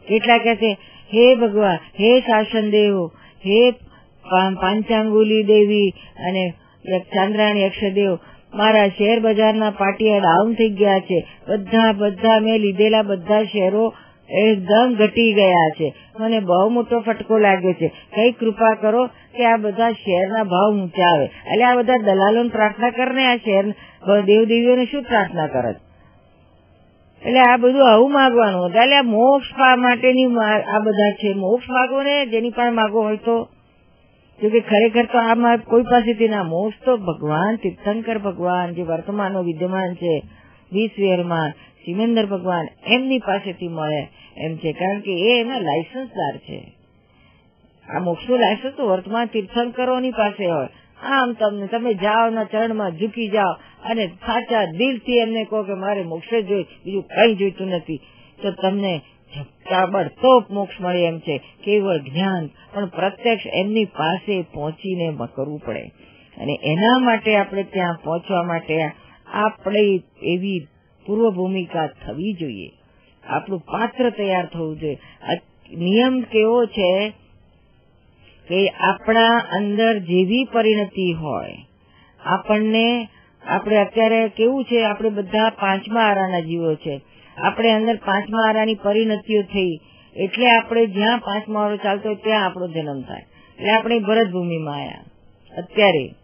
[0.08, 0.73] કેટલા કહે છે?
[1.14, 3.06] હે ભગવાન, હે શાસન દેવો,
[3.46, 3.70] હે
[4.61, 5.88] પાંચાંગુલી દેવી
[6.28, 6.52] અને
[7.14, 8.18] ચાંદ્રાણી અક્ષદેવ
[8.54, 11.26] મારા શેર બજારના પાટિયા ડાઉન થઈ ગયા છે.
[11.49, 13.94] બધા બધા મેં લીધેલા બધા શેરો
[14.30, 15.94] એકદમ ઘટી ગયા છે.
[16.20, 17.88] મને બહુ મોટો ફટકો લાગ્યો છે.
[17.88, 21.25] કઈ કૃપા કરો કે આ બધા શેરના ભાવ ઊંચા આવે.
[21.25, 23.64] એટલે આ બધા દલાલો પ્રાર્થના કરને આ શેર
[24.20, 25.73] દેવદેવીઓને શું પ્રાર્થના કરે
[27.26, 30.25] એટલે આ બધું આવું માગવાનું એટલે મોક્ષ માટેની
[30.75, 31.35] આ બધા છે.
[31.35, 33.49] મોક્ષ માગો ને જેની પણ માગો હોય તો.
[34.43, 36.43] જોકે ખરેખર તો આ કોઈ પાસેથી ના.
[36.43, 40.23] મોક્ષ તો ભગવાન, તીર્થંકર ભગવાન, જે વર્તમાનો વિદ્યમાન છે
[40.73, 41.50] વિશ્વેરમાં
[41.84, 44.02] સિમેન્દર ભગવાન, એમની પાસેથી મળે
[44.37, 44.73] એમ છે.
[44.73, 46.60] કારણ કે એ એના લાયસન્સદાર છે.
[47.89, 50.69] આ મોક્ષનું લાયસન્સ તો વર્તમાન તીર્થંકરોની પાસે હોય.
[51.04, 53.52] આમ તમને, તમે જાઓ ના ચરણમાં ઝૂકી જાઓ
[53.90, 58.00] અને સાચા દિલથી એમને કહો કે મારે મોક્ષ જોઈ, બીજું કઈ જોઈતું નથી.
[58.43, 59.00] તો તમને
[59.71, 61.38] તાબડતોબ મોક્ષ મળે એમ છે.
[61.64, 65.82] કેવળ જ્ઞાન, પણ પ્રત્યક્ષ એમની પાસે પહોંચીને કરવું પડે.
[66.36, 68.82] અને એના માટે આપણે ત્યાં પહોંચવા માટે
[69.26, 69.80] આપણે
[70.23, 70.67] એવી
[71.06, 72.71] પૂર્વ ભૂમિકા થવી જોઈએ.
[73.25, 74.99] આપણું પાત્ર તૈયાર થવું જોઈએ.
[75.78, 77.12] નિયમ કેવો છે
[78.49, 81.57] કે આપણા અંદર જેવી પરિણતિ હોય,
[82.21, 83.09] આપણને,
[83.43, 87.00] આપણે અત્યારે કેવું છે, આપણે બધા પાંચમા આરાના જીવો છે.
[87.37, 89.80] આપણે અંદર પાંચમા આરાની પરિણતિઓ થઈ,
[90.17, 93.23] એટલે આપણે જ્યાં પાંચમા આરો ચાલતો હોય ત્યાં આપણો જન્મ થાય.
[93.59, 95.04] એટલે આપણે ભરતભૂમિમાં આવ્યા
[95.59, 96.15] અત્યારે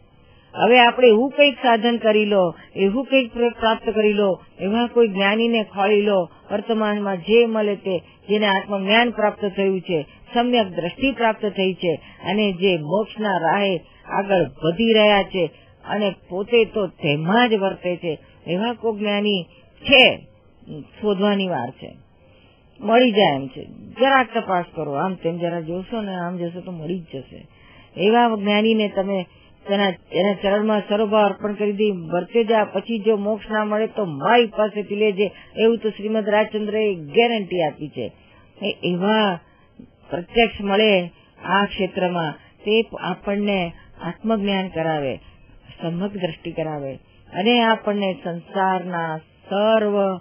[0.55, 5.65] હવે આપણે એવું કંઈક સાધન કરી લો, એવું કંઈક પ્રાપ્ત કરી લો એવા કોઈ જ્ઞાનીને
[5.65, 11.73] ખોળી લો, વર્તમાનમાં જે મળે તે, જેને આત્મજ્ઞાન પ્રાપ્ત થયું છે, સમ્યક દ્રષ્ટિ પ્રાપ્ત થઈ
[11.73, 11.95] છે,
[12.31, 15.51] અને જે મોક્ષના રાહે આગળ વધી રહ્યા છે,
[15.85, 19.43] અને પોતે તો તેમાં જ વર્તે છે, એવા કોઈ જ્ઞાની
[19.83, 20.19] છે,
[21.01, 21.97] શોધવાની વાર છે.
[22.81, 23.65] મળી જાય એમ છે.
[24.01, 24.93] જરાક તપાસ કરો.
[24.93, 27.47] આમ તેમ જરા જોશો ને આમ જશો તો મળી જ જશે.
[27.97, 29.27] એવા જ્ઞાનીને તમે
[29.69, 32.65] તેના એના ચરણમાં સરોભાવ અર્પણ કરી દઈ વર્તે જા.
[32.65, 35.31] પછી જો મોક્ષ ના મળે તો મારી પાસેથી લેજે.
[35.57, 38.13] એવું તો શ્રીમદ રાજચંદ્ર એ ગેરંટી આપી છે.
[38.85, 39.39] એવા
[40.11, 41.13] પ્રત્યક્ષ મળે
[41.45, 42.33] આ ક્ષેત્રમાં,
[42.65, 45.17] તે આપણને આત્મજ્ઞાન કરાવે
[45.83, 46.95] સમક દ્રષ્ટિ કરાવે.
[47.33, 49.21] અને આપણને સંસારના
[49.51, 50.17] સર્વ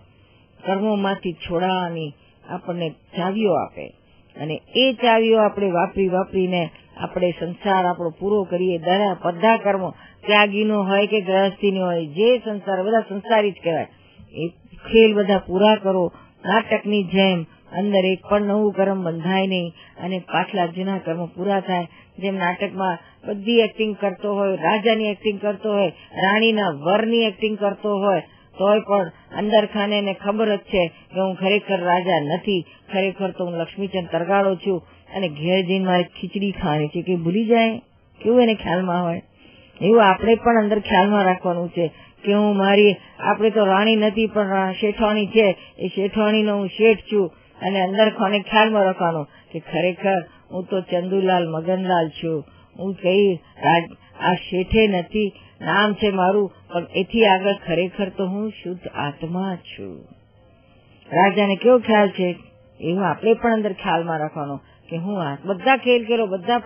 [0.66, 2.14] કર્મોમાંથી છોડાવવાની
[2.50, 3.88] આપણને ચાવીઓ આપે.
[4.36, 6.70] અને એ ચાવીઓ આપણે વાપરી વાપરીને
[7.00, 9.90] આપણે સંસાર આપણો પૂરો કરીએ દરેક બધા કર્મો,
[10.28, 13.88] ત્યાગીનો હોય કે ગ્રહસ્થીનો હોય, જે સંસાર, બધા સંસારી જ કહેવાય.
[14.34, 14.48] એ
[14.92, 16.12] ખેલ બધા પૂરા કરો,
[16.46, 19.74] નાટકની જેમ, અંદર એક પણ નવું કર્મ બંધાય નહીં
[20.06, 21.88] અને પાછલા જૂના કર્મ પૂરા થાય.
[22.20, 25.90] જેમ નાટકમાં બધી એક્ટિંગ કરતો હોય, રાજાની એક્ટિંગ કરતો હોય,
[26.24, 28.22] રાણીના વરની એક્ટિંગ કરતો હોય,
[28.58, 32.66] તોય પણ અંદર ખાને ખબર જ છે કે હું ખરેખર રાજા નથી.
[32.94, 34.84] ખરેખર તો હું લક્ષ્મીચંદ તરગાળો છું.
[35.16, 37.80] અને ઘેર જઈને મારે ખીચડી ખાવાની છે કે ભૂલી જાય
[38.24, 39.22] કેવું એને ખ્યાલમાં હોય?
[39.82, 41.92] એવું આપણે પણ અંદર ખ્યાલમાં રાખવાનું છે
[42.24, 45.56] કે હું મારી, આપણે તો રાણી નથી, પણ શેઠવાણી છે.
[45.80, 47.34] એ શેઠવાણીનો હું શેઠ છું.
[47.62, 52.46] અને અંદર કોને ખ્યાલમાં રાખવાનો કે ખરેખર હું તો ચંદુલાલ મગનલાલ છું.
[52.80, 53.36] હું કઈ
[54.20, 60.06] આ શેઠે નથી, નામ છે મારું, પણ એથી આગળ ખરેખર તો હું શુદ્ધ આત્મા છું.
[61.12, 62.36] રાજાને કેવો ખ્યાલ છે?
[62.82, 64.60] એવું આપણે પણ અંદર ખ્યાલમાં રાખવાનો.
[64.90, 66.60] કે હું આ બધા ખેલ કરો, બધા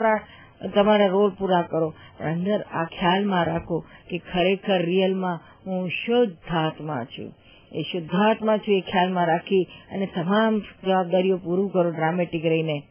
[0.75, 1.89] તમારા રોલ પૂરા કરો.
[1.89, 7.33] પણ અંદર આ ખ્યાલમાં રાખો કે ખરેખર રિયલમાં હું શુદ્ધાત્મા છું.
[7.71, 12.83] એ શુદ્ધાત્મા છું એ ખ્યાલમાં રાખી અને તમામ જવાબદારીઓ પૂરું કરો ડ્રામેટિક રહીને.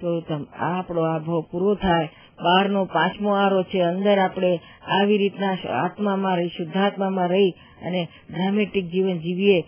[0.00, 0.22] તો
[0.58, 2.08] આપણો આ ભાવ પૂરો થાય.
[2.42, 4.60] બહારનો પાંચમો આરો છે, અંદર આપણે
[5.00, 5.52] આવી રીતના
[5.84, 7.50] આત્મામાં રહી, શુદ્ધાત્મામાં રહી
[7.86, 9.60] અને ડ્રામેટિક જીવન જીવીએ,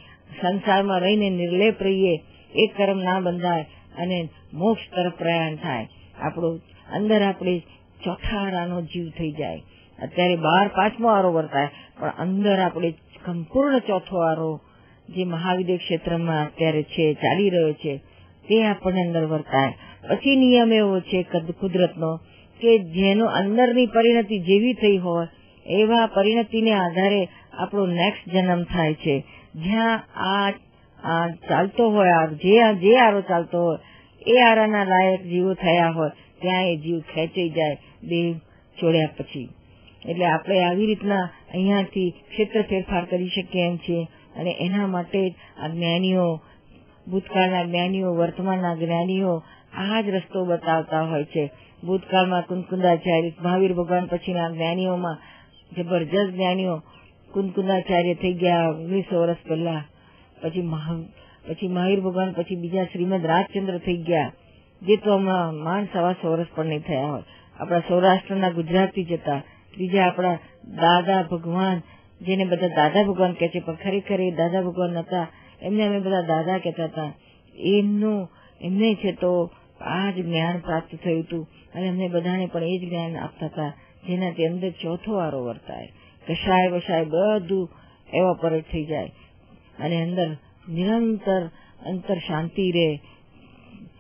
[0.43, 2.15] સંસારમાં રહીને નિર્લેપ રહીએ.
[2.55, 3.63] એક કર્મ ના બંધાય
[3.99, 5.89] અને મોક્ષ તરફ પ્રયાણ થાય.
[6.21, 6.61] આપણું
[6.93, 7.59] અંદર આપણે
[8.05, 9.63] ચોથા આરાનો જીવ થઈ જાય.
[10.03, 11.69] અત્યારે બહાર પાંચમો આરો વર્તાય,
[12.01, 12.91] પણ અંદર આપણે
[13.27, 14.61] સંપૂર્ણ ચોથો આરો
[15.09, 17.97] જે મહાવિદ્ય ક્ષેત્રમાં અત્યારે છે, ચાલી રહ્યો છે,
[18.49, 19.73] તે આપણને અંદર વર્તાય.
[20.09, 21.23] પછી નિયમ એવો છે
[21.61, 22.17] કુદરતનો
[22.61, 25.27] કે જેનો અંદરની પરિણતિ જેવી થઈ હોય,
[25.67, 29.25] એવા પરિણતિને આધારે આપણો નેક્સ્ટ જન્મ થાય છે.
[29.55, 33.79] જ્યાં આ ચાલતો હોય જે જે આરો ચાલતો હોય
[34.27, 38.39] એ આરાના લાયક જીવો થયા હોય ત્યાં એ જીવ ખેંચાઈ જાય દેહ
[38.83, 39.49] છોડ્યા પછી.
[40.09, 44.05] એટલે આપણે આવી રીતના અહીંયાથી ક્ષેત્ર ફેરફાર કરી શકીએ એમ છીએ.
[44.37, 46.41] અને એના માટે આ જ્ઞાનીઓ,
[47.09, 51.51] ભૂતકાળના જ્ઞાનીઓ, વર્તમાનના જ્ઞાનીઓ આ જ રસ્તો બતાવતા હોય છે.
[51.85, 55.19] ભૂતકાળમાં કુનકુંદાચાર્ય, મહાવીર ભગવાન પછીના જ્ઞાનીઓમાં
[55.77, 56.83] જબરજસ્ત જ્ઞાનીઓ
[57.33, 59.85] કુનકુંદાચાર્ય થઈ ગયા ઓગણીસો વર્ષ પહેલા.
[60.43, 60.63] પછી
[61.49, 64.33] પછી મહાવીર ભગવાન, પછી બીજા શ્રીમદ રાજચંદ્ર થઈ ગયા,
[64.83, 67.23] જે તો આમાં માંડ સવા સો વર્ષ પણ નહીં થયા હોય.
[67.61, 69.43] આપણા સૌરાષ્ટ્રના ગુજરાતી જતા
[69.75, 71.83] ત્રીજા આપણા દાદા ભગવાન,
[72.21, 75.27] જેને બધા દાદા ભગવાન કે છે, પણ ખરેખર એ દાદા ભગવાન હતા
[75.63, 77.13] એમને અમે બધા દાદા કહેતા હતા.
[77.55, 78.29] એમનું,
[78.61, 79.51] એમને છે તો
[79.81, 81.47] આ જ જ્ઞાન પ્રાપ્ત થયું હતું.
[81.75, 83.73] અને અમને બધાને પણ એ જ જ્ઞાન આપતા હતા,
[84.09, 85.87] જેનાથી અંદર ચોથો વારો વર્તાય.
[86.29, 87.71] કશાય વશાય બધું
[88.15, 89.13] એવા પરત થઈ જાય.
[89.79, 90.37] અને અંદર
[90.71, 91.47] નિરંતર
[91.87, 92.97] અંતર શાંતિ રહે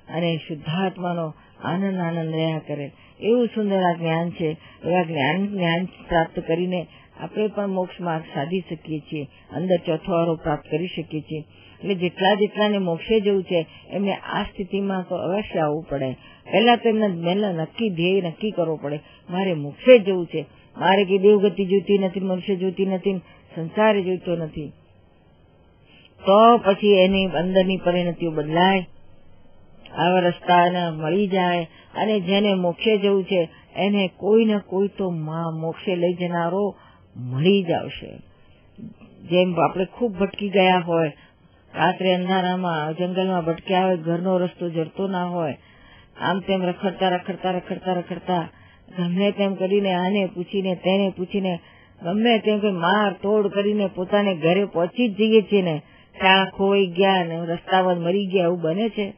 [0.08, 2.92] અને શુદ્ધાત્માનો આનંદ આનંદ રહ્યા કરે.
[3.20, 4.56] એવું સુંદર આ જ્ઞાન છે.
[4.84, 6.86] એવા જ્ઞાન જ્ઞાન પ્રાપ્ત કરીને
[7.20, 9.28] આપણે પણ મોક્ષ માર્ગ સાધી શકીએ છીએ.
[9.56, 11.44] અંદર ચોથો વારો પ્રાપ્ત કરી શકીએ છીએ.
[11.80, 16.12] એટલે જેટલા જેટલાને મોક્ષે જવું છે, એમને આ સ્થિતિમાં તો અવશ્ય આવવું પડે.
[16.52, 19.00] પહેલા તો એમને પહેલા નક્કી, ધ્યેય નક્કી કરવો પડે.
[19.30, 20.46] મારે મોક્ષે જવું છે.
[20.76, 23.18] મારે કે દેવગતિ જોઈતી નથી, મનુષ્ય જોતી નથી,
[23.54, 24.72] સંસારે જોઈતો નથી.
[26.26, 28.86] તો પછી એની અંદરની પરિણતિઓ બદલાય,
[29.98, 35.96] આવા રસ્તા મળી જાય અને જેને મોક્ષે જવું છે, એને કોઈ ને કોઈ તો મોક્ષે
[35.96, 36.76] લઈ જનારો
[37.16, 38.10] મળી જ આવશે.
[39.30, 41.12] જેમ આપણે ખૂબ ભટકી ગયા હોય,
[41.74, 45.56] રાત્રે અંધારામાં, જંગલમાં ભટક્યા હોય, ઘરનો રસ્તો જડતો ના હોય,
[46.20, 48.48] આમ તેમ રખડતા રખડતા રખડતા રખડતા,
[48.98, 51.60] ગમે તેમ કરીને આને પૂછીને, તેને પૂછીને,
[52.02, 56.86] ગમે તેમ કે માર તોડ કરીને પોતાને ઘરે પહોંચી જ જઈએ છીએ ને ત્યાં ખોઈ
[56.86, 59.12] ગયા ને રસ્તામાં મરી ગયા એવું બને છે.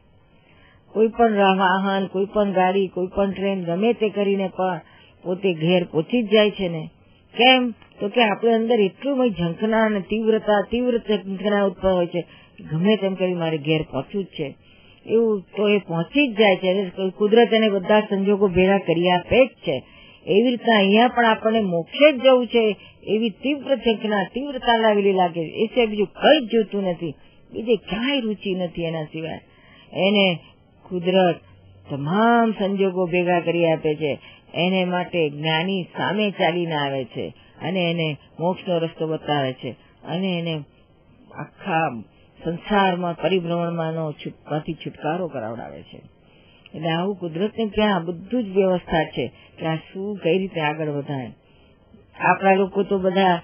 [0.87, 4.81] કોઈ પણ વાહન, કોઈ પણ ગાડી, કોઈ પણ ટ્રેન ગમે તે કરીને પણ
[5.23, 6.89] પોતે ઘેર પહોંચી જાય છે ને.
[7.37, 7.73] કેમ?
[7.99, 12.27] તો કે આપણે અંદર એટલું ઝંખના અને તીવ્રતા, તીવ્ર ઝંખના ઉત્પન્ન હોય છે.
[12.71, 14.57] ગમે તેમ કરી મારે ઘેર પહોંચવું જ છે.
[15.05, 16.89] એવું તો એ પહોંચી જ જાય છે.
[17.17, 19.83] કુદરત એને બધા સંજોગો ભેગા કરી આપે જ છે.
[20.27, 25.41] એવી રીતના અહીંયા પણ આપણને મોક્ષે જ જવું છે, એવી તીવ્ર ઝંખના તીવ્રતા લાવેલી લાગે
[25.41, 27.15] એ સિવાય બીજું કઈ જોતું નથી.
[27.51, 29.39] બીજે ક્યાંય રૂચિ નથી એના સિવાય.
[29.93, 30.39] એને
[30.89, 31.35] કુદરત
[31.89, 34.19] તમામ સંજોગો ભેગા કરી આપે છે.
[34.53, 39.75] એને માટે જ્ઞાની સામે ચાલીને આવે છે અને એને મોક્ષનો રસ્તો બતાવે છે.
[40.03, 40.63] અને એને
[41.35, 42.03] આખા
[42.43, 44.13] સંસારમાં, પરિભ્રમણમાંનો
[44.51, 46.12] માંથી છુટકારો કરાવડાવે છે.
[46.75, 49.31] એટલે આવું કુદરતને ત્યાં બધું જ વ્યવસ્થા છે
[49.65, 51.31] આ શું કઈ રીતે આગળ વધાય
[52.19, 53.41] આપણા લોકો તો બધા,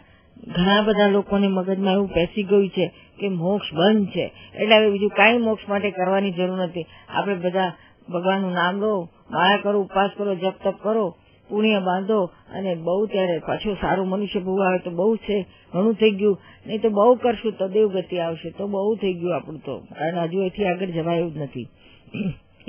[0.48, 4.32] ઘણા બધા લોકોને મગજમાં એવું પેસી ગયું છે કે મોક્ષ બંધ છે.
[4.56, 6.86] એટલે હવે બીજું કઈ મોક્ષ માટે કરવાની જરૂર નથી.
[7.10, 7.74] આપણે બધા
[8.10, 11.16] ભગવાનનું નામ લો, માયા કરો, ઉપવાસ કરો, જપ તપ કરો,
[11.50, 15.46] પુણ્ય બાંધો અને બહુ ત્યારે પાછું સારું મનુષ્ય ભૂ આવે તો બહુ છે.
[15.74, 16.40] ઘણું થઈ ગયું.
[16.68, 18.50] નહીં તો બહુ કરશું તો દેવગતિ આવશે.
[18.50, 19.80] તો બહુ થઈ ગયું આપણું તો.
[19.80, 21.68] કારણ હજુ એથી આગળ જવાયું જ નથી.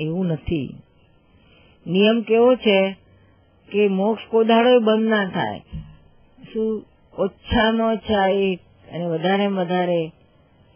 [0.01, 0.75] એવું નથી.
[1.87, 2.95] નિયમ કેવો છે
[3.71, 5.61] કે મોક્ષ કોદાળો બંધ ના થાય.
[6.53, 6.85] શું
[7.17, 8.59] ઓછામાં ઓછા એક
[8.93, 10.11] અને વધારે વધારે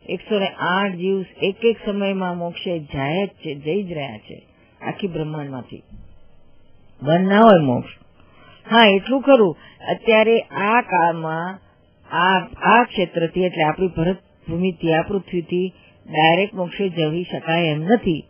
[0.09, 4.47] એકસો ને આઠ જીવ એક એક સમયમાં મોક્ષે જાય જ છે, જઈ જ રહ્યા છે
[4.81, 5.83] આખી બ્રહ્માંડમાંથી.
[7.01, 7.89] બંધ ના હોય મોક્ષ.
[8.71, 9.57] હા, એટલું ખરું.
[9.89, 11.59] અત્યારે આ કાળમાં,
[12.15, 14.17] આ આ ક્ષેત્રથી, એટલે આપણી ભરત
[14.49, 15.73] ભૂમિથી આ પૃથ્વીથી
[16.05, 18.25] ડાયરેક્ટ મોક્ષે જવી શકાય એમ નથી.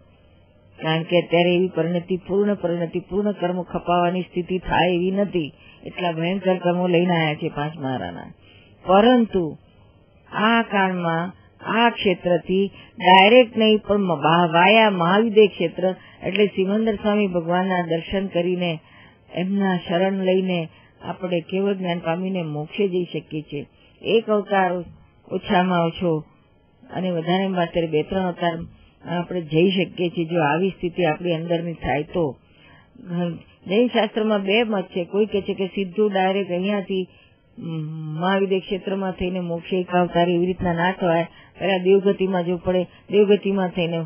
[0.79, 5.49] કારણ કે અત્યારે એવી પરિણતિ, પૂર્ણ પરિણતિ, પૂર્ણ કર્મ ખપાવવાની સ્થિતિ થાય એવી નથી.
[5.85, 8.29] એટલા ભયંકર કર્મો લઈને આવ્યા છે પાંચ મહારાના
[8.85, 9.43] પરંતુ
[10.43, 11.33] આ કાળમાં,
[11.75, 12.65] આ ક્ષેત્રથી
[12.97, 14.01] ડાયરેક્ટ નહીં, પણ
[14.53, 15.83] વાયા મહાવિદય ક્ષેત્ર,
[16.23, 18.71] એટલે સિમંદર સ્વામી ભગવાનના દર્શન કરીને
[19.35, 20.59] એમના શરણ લઈને
[21.01, 23.63] આપણે કેવળ જ્ઞાન પામીને મોક્ષે જઈ શકીએ છીએ.
[24.01, 24.71] એક અવતાર
[25.31, 26.11] ઓછામાં ઓછો,
[26.83, 28.55] અને વધારે માત્ર બે ત્રણ અવતાર
[29.05, 30.25] આપણે જઈ શકીએ છીએ.
[30.25, 32.37] જો આવી સ્થિતિ આપણી અંદરની થાય તો.
[33.67, 35.05] જૈન શાસ્ત્રમાં બે મત છે.
[35.05, 37.07] કોઈ કે છે કે સીધું ડાયરેક્ટ અહીંયાથી
[38.19, 41.27] મહાવિદ્ય ક્ષેત્રમાં થઈને મોક્ષે એક અવતાર એવી રીતના ના થવાય.
[41.59, 43.99] પેલા દેવગતિમાં જો પડે, દેવગતિમાં થઈને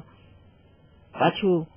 [1.20, 1.68] પાછું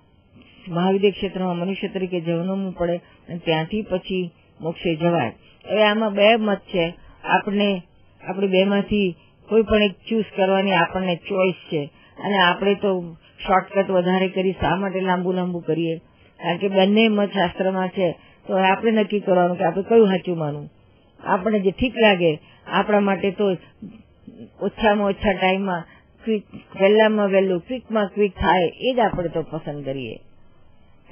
[0.69, 4.31] મહાવિદ્ય ક્ષેત્રમાં મનુષ્ય તરીકે જવાનું પડે, અને ત્યાંથી પછી
[4.61, 5.33] મોક્ષે જવાય.
[5.71, 6.95] હવે આમાં બે મત છે.
[7.25, 7.83] આપણે
[8.29, 9.17] આપણે બે માંથી
[9.49, 11.91] કોઈ પણ એક ચૂઝ કરવાની આપણને ચોઈસ છે.
[12.23, 15.97] અને આપણે તો શોર્ટકટ વધારે કરી શા માટે લાંબુ લાંબુ કરીએ?
[15.97, 18.13] કારણ કે બંને મત શાસ્ત્રમાં છે.
[18.47, 20.71] તો આપણે નક્કી કરવાનું કે આપણે કયું સાચું માનવું?
[21.25, 23.57] આપણે જે ઠીક લાગે, આપણા માટે તો
[24.61, 25.85] ઓછામાં ઓછા ટાઈમમાં
[26.25, 26.43] ક્વિક
[26.81, 30.17] વહેલામાં વહેલું ક્વિકમાં ક્વિક થાય, એ જ આપણે તો પસંદ કરીએ.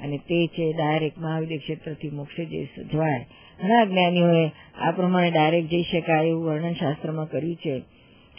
[0.03, 3.25] અને તે છે ડાયરેક્ટ મહાવીર ક્ષેત્રથી મોક્ષે જવાય.
[3.61, 7.79] ઘણા જ્ઞાનીઓએ આ પ્રમાણે ડાયરેક્ટ જઈ શકાય એવું વર્ણન શાસ્ત્રમાં કર્યું છે.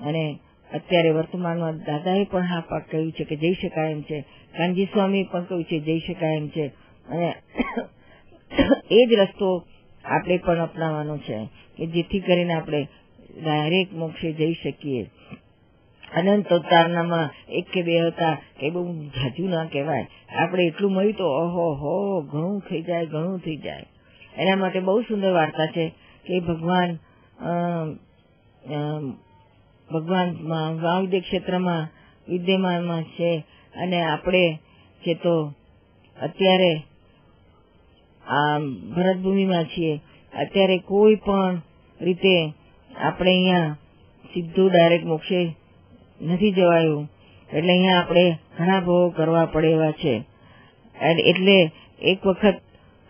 [0.07, 0.39] અને
[0.75, 4.21] અત્યારે વર્તમાનમાં દાદાએ પણ હા પાક કહ્યું છે કે જઈ શકાય એમ છે.
[4.57, 6.67] કાનજી સ્વામી પણ કહ્યું છે જઈ શકાય એમ છે.
[7.09, 7.35] અને
[8.91, 9.67] એ જ રસ્તો
[10.05, 12.89] આપણે પણ અપનાવવાનો છે કે જેથી કરીને આપણે
[13.45, 15.11] ડાયરેક્ટ મોક્ષે જઈ શકીએ.
[16.17, 20.07] અનંત અવતારનામાં એક કે બે હતા એ બહુ જાજુ ના કહેવાય.
[20.37, 23.87] આપણે એટલું મળ્યું તો ઓહો હો, ઘણું થઈ જાય, ઘણું થઈ જાય.
[24.37, 25.89] એના માટે બહુ સુંદર વાર્તા છે
[26.27, 26.99] કે ભગવાન
[29.93, 30.29] ભગવાન
[30.81, 31.89] વાવદ્ય ક્ષેત્રમાં
[32.29, 33.33] વિદ્યમાનમાં છે.
[33.75, 34.45] અને આપણે
[35.03, 35.35] છે તો
[36.17, 36.73] અત્યારે
[38.25, 38.59] આ
[38.97, 39.93] ભરતભૂમિમાં છીએ,
[40.33, 41.61] અત્યારે કોઈ પણ
[42.01, 42.35] રીતે
[42.91, 43.77] આપણે અહીંયા
[44.25, 45.41] સીધું ડાયરેક્ટ મોક્ષે
[46.21, 47.09] નથી જવાયું.
[47.51, 48.25] એટલે અહીંયા આપણે
[48.59, 50.15] ઘણા ભોગ કરવા પડે એવા છે
[51.31, 51.57] એટલે
[52.03, 52.57] એક વખત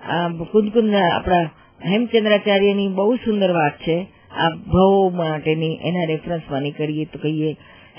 [0.01, 1.51] આ કુંદકુંદ આપણા
[1.85, 3.97] હેમચંદ્રાચાર્યની બહુ સુંદર વાત છે.
[4.37, 7.51] આ ભવ માટેની એના રેફરન્સ નીકળીએ તો કહીએ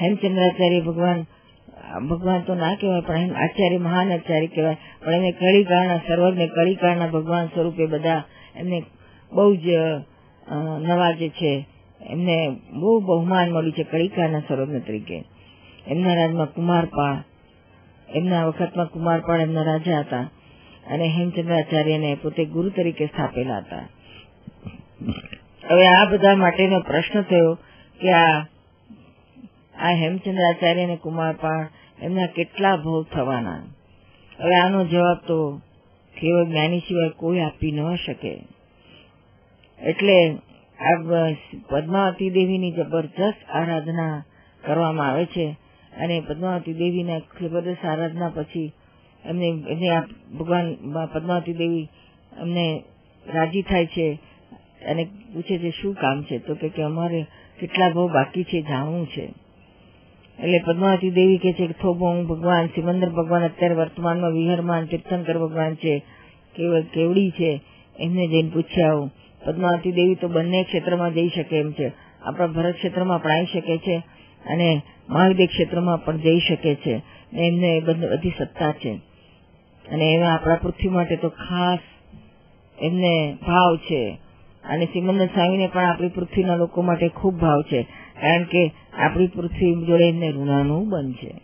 [0.01, 1.19] હેમચંદ્રાચાર્ય ભગવાન
[2.09, 4.77] ભગવાન તો ના કહેવાય, પણ આચાર્ય, મહાન આચાર્ય કહેવાય.
[5.05, 8.23] પણ એમને કળીકાળના સર્વજ્ઞ કળીકાળના ભગવાન સ્વરૂપે બધા
[8.55, 8.83] એમને
[9.31, 9.67] બહુ જ
[10.81, 11.65] નવાજે છે.
[12.01, 15.23] એમને બહુ બહુમાન મળ્યું છે કળીકાળના સર્વજ્ઞ તરીકે.
[15.87, 17.17] એમના રાજમાં કુમારપાળ,
[18.15, 20.31] એમના વખતમાં કુમારપાળ એમના રાજા હતા
[20.87, 23.87] અને હેમચંદ્રાચાર્યને પોતે ગુરુ તરીકે સ્થાપેલા હતા.
[25.69, 27.53] હવે આ બધા માટેનો પ્રશ્ન થયો
[28.01, 31.67] કે આ હેમચંદ્રાચાર્ય અને કુમારપાળ
[32.01, 33.63] એમના કેટલા ભોગ થવાના?
[34.39, 35.61] હવે આનો જવાબ તો
[36.19, 38.33] કેવળ જ્ઞાની સિવાય કોઈ આપી ન શકે.
[39.79, 40.37] એટલે
[40.79, 40.95] આ
[41.69, 44.23] પદ્માવતી દેવીની જબરજસ્ત આરાધના
[44.63, 45.57] કરવામાં આવે છે
[46.01, 48.73] અને પદ્માવતી દેવીના જબરદસ્ત આરાધના પછી
[49.25, 49.89] એમને એમને
[50.39, 50.75] ભગવાન,
[51.13, 51.89] પદ્માવતી દેવી
[52.39, 52.83] એમને
[53.33, 54.19] રાજી થાય છે
[54.85, 56.37] અને પૂછે છે, શું કામ છે?
[56.37, 57.25] તો કે અમારે
[57.59, 59.33] કેટલા ભાવ બાકી છે, જાણવું છે.
[60.39, 65.39] એટલે પદ્માવતી દેવી કે છે કે થોબો હું ભગવાન, સિમંદર ભગવાન, અત્યારે વર્તમાનમાં વિહરમાન તીર્થંકર
[65.39, 65.99] ભગવાન છે
[66.93, 67.61] કેવડી છે?
[67.99, 69.11] એમને જઈને પૂછ્યા, આવું.
[69.45, 71.91] પદ્માવતી દેવી તો બંને ક્ષેત્રમાં જઈ શકે એમ છે.
[72.21, 73.97] આપણા ભરત ક્ષેત્રમાં પણ આવી શકે છે
[74.45, 77.01] અને મહાવિદ્ય ક્ષેત્રમાં પણ જઈ શકે છે.
[77.33, 78.99] એમને બધી સત્તા છે.
[79.91, 81.79] અને એમાં આપણા પૃથ્વી માટે તો ખાસ
[82.81, 84.17] એમને ભાવ છે.
[84.69, 87.83] અને સિમંદર સ્વામીને પણ આપણી પૃથ્વીના લોકો માટે ખૂબ ભાવ છે.
[88.21, 91.41] કારણ કે આપણી પૃથ્વી જોડે એમને ઋણાનું બન છે.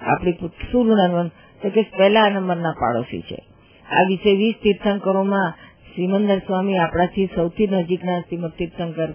[0.00, 0.32] આપણી
[0.72, 1.28] શું ઋણાનું
[1.62, 3.38] તો કે પહેલા નંબરના પાડોશી છે.
[3.86, 5.54] આ વિશે વીસ તીર્થંકરોમાં
[5.96, 9.12] સિમંદર સ્વામી આપણાથી સૌથી નજીકના શ્રીમદ તીર્થંકર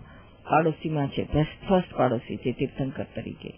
[0.49, 1.23] પાડોશીમાં છે.
[1.67, 3.53] ફર્સ્ટ પાડોશી છે તીર્થંકર તરીકે.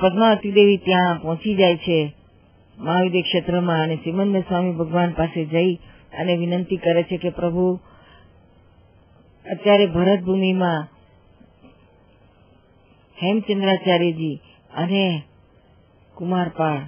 [0.00, 2.12] પદ્માવતી દેવી ત્યાં પહોંચી જાય છે
[2.78, 5.74] મહાવીર ક્ષેત્રમાં અને સિમંદર સ્વામી ભગવાન પાસે જઈ
[6.18, 7.80] અને વિનંતી કરે છે કે પ્રભુ
[9.50, 10.88] અત્યારે ભરતભૂમિમાં
[13.22, 14.40] હેમચંદ્રાચાર્યજી
[14.76, 15.22] અને
[16.14, 16.78] કુમારપાળ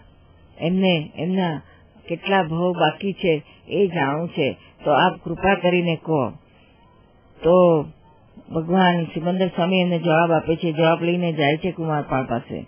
[0.59, 1.63] એમને, એમના
[2.09, 4.57] કેટલા ભાવ બાકી છે એ જાણવું છે.
[4.85, 6.31] તો આપ કૃપા કરીને કહો.
[7.43, 7.83] તો
[8.55, 12.59] ભગવાન સિમંદર સ્વામી એમને જવાબ આપે છે, જવાબ લઈને જાય છે કુમારપાળ પાસે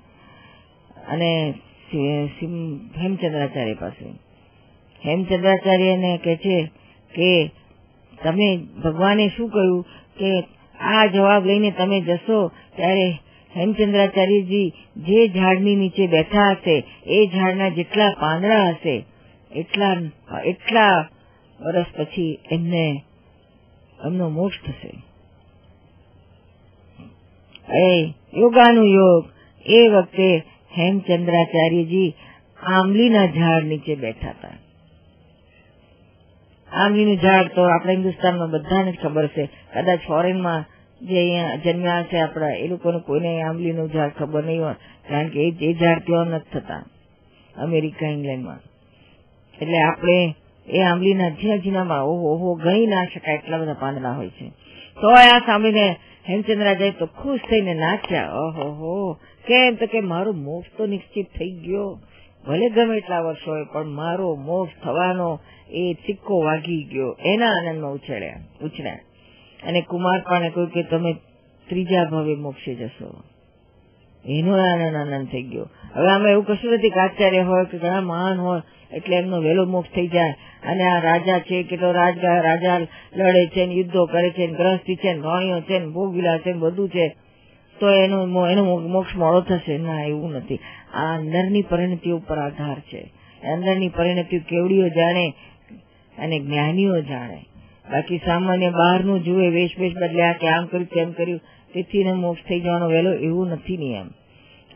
[1.09, 1.55] અને
[2.97, 4.05] હેમચંદ્રાચાર્ય પાસે.
[5.07, 6.57] હેમચંદ્રાચાર્યને કે છે
[7.15, 7.51] કે
[8.25, 9.87] તમે ભગવાને શું કહ્યું
[10.19, 10.45] કે
[10.81, 12.53] આ જવાબ લઈને તમે જશો?
[12.77, 13.11] ત્યારે
[13.57, 19.05] હેમચંદ્રાચાર્યજી જે ઝાડની નીચે બેઠા હશે, એ ઝાડના જેટલા પાંદડા હશે,
[19.57, 19.97] એટલા
[20.45, 21.09] એટલા
[21.61, 23.05] વર્ષ પછી એમને
[24.07, 24.93] એમનો મોક્ષ થશે.
[27.79, 29.25] એ યોગાનું યોગ
[29.67, 30.43] એ વખતે
[30.79, 32.15] હેમચંદ્રાચાર્યજી
[32.63, 34.70] આંબલીના ઝાડ નીચે બેઠા હતા.
[36.73, 39.47] આંબલીનું ઝાડ તો આપણા હિન્દુસ્તાનમાં બધાને ખબર છે.
[39.47, 40.65] કદાચ ફોરેનમાં
[41.01, 44.75] જે અહીંયા જન્મ્યા છે આપણા, એ લોકોને કોઈને આંબલીનું ઝાડ ખબર નહીં હોય,
[45.09, 46.85] કારણ કે એ ઝાડ ત્યાં નથી થતા,
[47.63, 48.61] અમેરિકા, ઇંગ્લેન્ડમાં.
[49.61, 50.35] એટલે આપણે
[50.69, 54.53] એ આંબલીના ઝીણામાં ઓહો ઓહો ગણી ના શકાય એટલા બધા પાંદડા હોય છે.
[55.01, 55.97] તો આ સાંભળીને
[56.29, 59.13] હેમચંદ્રાજાએ તો ખુશ થઈને નાચ્યા, ઓહો, હો,
[59.47, 61.99] કેમ તો કે મારો મોક્ષ તો નિશ્ચિત થઈ ગયો.
[62.47, 67.17] ભલે ગમે એટલા વર્ષો હોય, પણ મારો મોક્ષ થવાનો એ સિક્કો વાગી ગયો.
[67.25, 68.99] એના આનંદમાં ઉછળ્યા ઉછળ્યા.
[69.67, 71.13] અને કુમાર પાણે કહ્યું કે તમે
[71.69, 73.23] ત્રીજા ભાવે મોક્ષે જશો.
[74.25, 75.69] એનો આનંદ આનંદ થઈ ગયો.
[75.95, 78.61] હવે આમાં એવું કશું નથી કે આચાર્ય હોય કે ઘણા મહાન હોય,
[78.93, 80.31] એટલે એમનો વહેલો મોક્ષ થઈ જાય.
[80.63, 82.79] અને આ રાજા છે કે તો રાજા
[83.17, 86.89] લડે છે, ને યુદ્ધો કરે છે ગ્રસ્તી છે, ને છે, ને ભોગવિલા છે, ને બધું
[86.89, 87.17] છે.
[87.81, 89.79] તો એનો એનો મોક્ષ મોડો થશે?
[89.79, 90.61] ના, એવું નથી.
[90.95, 93.03] આ અંદરની પરિણતિઓ ઉપર આધાર છે.
[93.53, 95.35] અંદરની પરિણતિઓ કેવડીઓ જાણે
[96.19, 97.47] અને જ્ઞાનીઓ જાણે.
[97.91, 101.41] બાકી સામાન્ય બહારનું જુએ, વેશ વેશ બદલ્યા કે આમ કર્યું તેમ કર્યું,
[101.75, 104.09] તેથી મોક્ષ થઈ જવાનો વહેલો એવું નથી નિયમ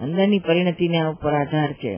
[0.00, 1.94] અંદરની પરિણતિને આ ઉપર આધાર છે.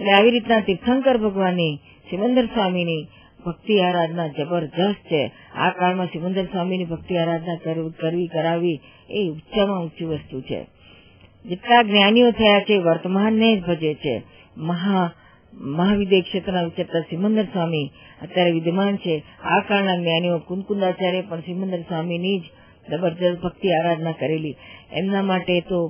[0.00, 1.76] એટલે આવી રીતના તીર્થંકર ભગવાનની,
[2.10, 3.06] સિમંદર સ્વામીની
[3.46, 5.30] ભક્તિ આરાધના જબરજસ્ત છે.
[5.54, 7.56] આ કાળમાં સિમંદર સ્વામીની ભક્તિ આરાધના
[8.00, 10.66] કરવી કરાવી એ ઉચ્ચમાં ઊંચી વસ્તુ છે.
[11.48, 14.22] જેટલા જ્ઞાનીઓ થયા છે, વર્તમાનને જ ભજે છે.
[14.56, 15.10] મહા,
[15.54, 17.90] મહાવિદ્ય ક્ષેત્રના વિચરતા સિમંદર સ્વામી
[18.22, 19.22] અત્યારે વિદ્યમાન છે.
[19.44, 22.42] આ કાળના જ્ઞાનીઓ કુનકુંદાચાર્ય પણ સિમંદર સ્વામીની જ
[22.90, 24.56] જબરજસ્ત ભક્તિ આરાધના કરેલી.
[24.92, 25.88] એમના માટે તો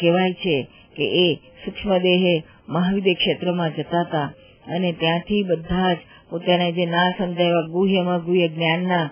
[0.00, 4.32] કહેવાય છે કે એ સૂક્ષ્મ દેહે મહાવિદ્ય ક્ષેત્રમાં જતા હતા
[4.74, 5.98] અને ત્યાંથી બધા જ
[6.30, 9.10] પોતાના જે ના સમજાય ગુહ્યમાં ગુહ્ય જ્ઞાનના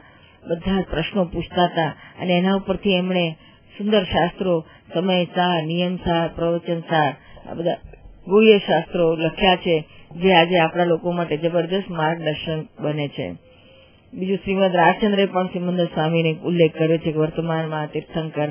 [0.48, 3.36] બધા જ પ્રશ્નો પૂછતા હતા અને એના ઉપરથી એમણે
[3.78, 7.16] સુંદર શાસ્ત્રો સમય સાર, નિયમ સાર, પ્રવચન સાર,
[7.50, 7.76] આ બધા
[8.28, 9.84] ગુહ્ય શાસ્ત્રો લખ્યા છે,
[10.16, 13.34] જે આજે આપણા લોકો માટે જબરજસ્ત માર્ગદર્શન બને છે.
[14.14, 18.48] બીજું શ્રીમદ રાજચંદ્રે પણ શ્રીમંદર સ્વામીને ઉલ્લેખ કર્યો છે કે વર્તમાનમાં તીર્થંકર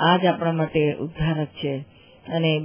[0.00, 1.76] આ જ આપણા માટે ઉદ્ધારક છે.
[2.34, 2.60] અને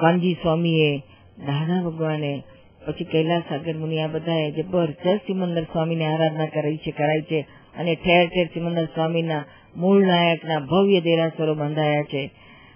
[0.00, 0.98] કાનજી સ્વામીએ,
[1.38, 2.42] દાદા ભગવાને,
[2.86, 7.46] પછી કૈલાસ સાગર મુનિ આ બધાએ જબરજસ્ત સિમંદર સ્વામીની આરાધના કરી છે, કરાઈ છે.
[7.78, 9.44] અને ઠેર ઠેર સિમંદર સ્વામીના
[9.76, 12.22] મૂળ નાયકના ભવ્ય દેરાસરો બંધાયા છે.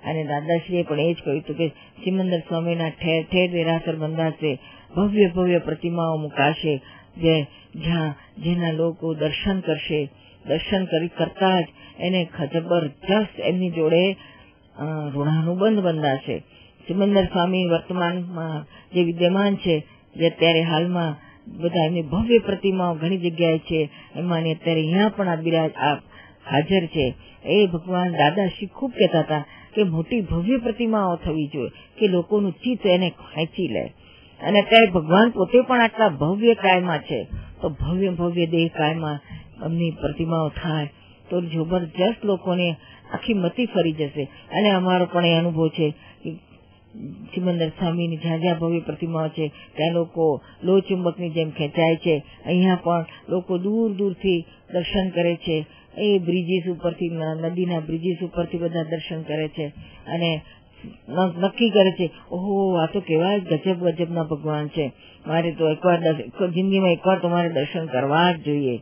[0.04, 1.66] અને દાદાશ્રીએ પણ એ જ કહ્યું હતું કે
[2.04, 4.52] સિમંદર સ્વામીના ઠેર ઠેર દેરાસર બંધાશે,
[4.96, 6.74] ભવ્ય ભવ્ય પ્રતિમાઓ મુકાશે,
[7.16, 7.35] જે
[7.74, 10.00] જ્યાં જેના લોકો દર્શન કરશે,
[10.46, 11.66] દર્શન કરી કરતા જ
[12.00, 12.20] એને
[12.52, 14.04] જબરજસ્ત એમની જોડે
[15.14, 16.37] ઋણાનુબંધ બંધાશે.
[16.87, 19.76] સિમંદર સ્વામી વર્તમાનમાં જે વિદ્યમાન છે,
[20.16, 21.12] જે અત્યારે હાલમાં
[21.59, 23.80] બધા એમની ભવ્ય પ્રતિમાઓ ઘણી જગ્યાએ છે,
[24.16, 25.96] એમાંની અત્યારે અહીંયા પણ આ બિરાજ આ
[26.50, 27.14] હાજર છે.
[27.44, 32.87] એ ભગવાન દાદાશ્રી ખૂબ કહેતા હતા કે મોટી ભવ્ય પ્રતિમાઓ થવી જોઈએ, કે લોકોનું ચિત્ત
[32.87, 33.85] એને ખેંચી લે.
[34.40, 37.26] અને અત્યારે ભગવાન પોતે પણ આટલા ભવ્ય કાયમાં છે.
[37.62, 39.20] તો ભવ્ય ભવ્ય દેહ કાયમાં
[39.64, 40.90] એમની પ્રતિમાઓ થાય,
[41.30, 42.76] તો જબરજસ્ત લોકોને
[43.14, 44.24] આખી મતી ફરી જશે.
[44.24, 46.30] અને અમારો પણ એ અનુભવ છે કે
[47.35, 52.22] સિમંદર સ્વામીની જ્યાં જ્યાં ભવ્ય પ્રતિમાઓ છે, ત્યાં લોકો લોહ ચુંબકની જેમ ખેંચાય છે.
[52.46, 55.66] અહીંયા પણ લોકો દૂર દૂરથી દર્શન કરે છે.
[55.98, 59.66] એ બ્રિજીસ ઉપરથી નદીના બ્રિજીસ ઉપરથી બધા દર્શન કરે છે
[60.06, 60.40] અને
[61.38, 64.92] નક્કી કરે છે, ઓહો, આ તો કેવા ગજબ ગજબના ભગવાન છે.
[65.26, 65.98] મારે તો એકવાર
[66.50, 68.76] જિંદગીમાં એકવાર તો મારે દર્શન કરવા જ જોઈએ.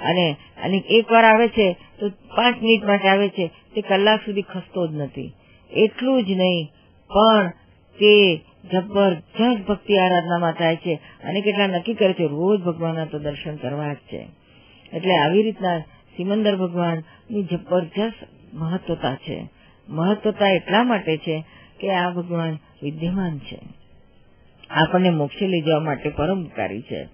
[0.00, 4.86] અને અને એકવાર આવે છે, તો પાંચ મિનિટ માટે આવે છે, તે કલાક સુધી ખસતો
[4.86, 5.32] જ નથી.
[5.70, 6.66] એટલું જ નહીં,
[7.10, 7.48] પણ
[7.98, 8.36] તે
[8.72, 13.92] જબરજસ્ત ભક્તિ આરાધનામાં થાય છે અને કેટલા નક્કી કરે છે, રોજ ભગવાનના તો દર્શન કરવા
[13.92, 14.26] જ છે.
[14.92, 15.82] એટલે આવી રીતના
[16.18, 19.48] સિમંદર ભગવાનની જબરજસ્ત મહત્વતા છે.
[19.88, 21.44] મહત્વતા એટલા માટે છે
[21.80, 23.58] કે આ ભગવાન વિદ્યમાન છે.
[24.70, 27.04] આપણને મોક્ષે લઈ જવા માટે પરોપકારી છે.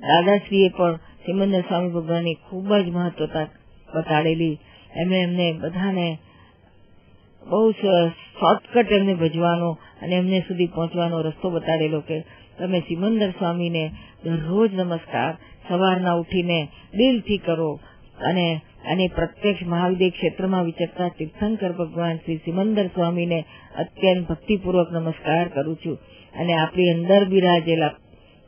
[0.00, 3.46] દાદાશ્રીએ પણ સિમંદર સ્વામી ભગવાનની ખૂબ જ મહત્વતા
[3.94, 4.58] બતાડેલી.
[4.96, 6.18] એમણે એમને બધાને
[7.50, 12.20] બહુ શોર્ટકટ એમને ભજવાનો અને એમને સુધી પહોંચવાનો રસ્તો બતાડેલો કે
[12.58, 13.90] તમે સિમંદર સ્વામીને
[14.24, 15.36] દરરોજ નમસ્કાર,
[15.68, 17.80] સવારના ઉઠીને દિલથી કરો
[18.22, 18.60] અને
[18.92, 23.44] અને પ્રત્યક્ષ મહાવિદ્ય ક્ષેત્રમાં વિચરતા તીર્થંકર ભગવાન શ્રી સિમંદર સ્વામીને
[23.78, 25.98] અત્યંત ભક્તિપૂર્વક નમસ્કાર કરું છું.
[26.40, 27.88] અને આપણી અંદર બિરાજેલા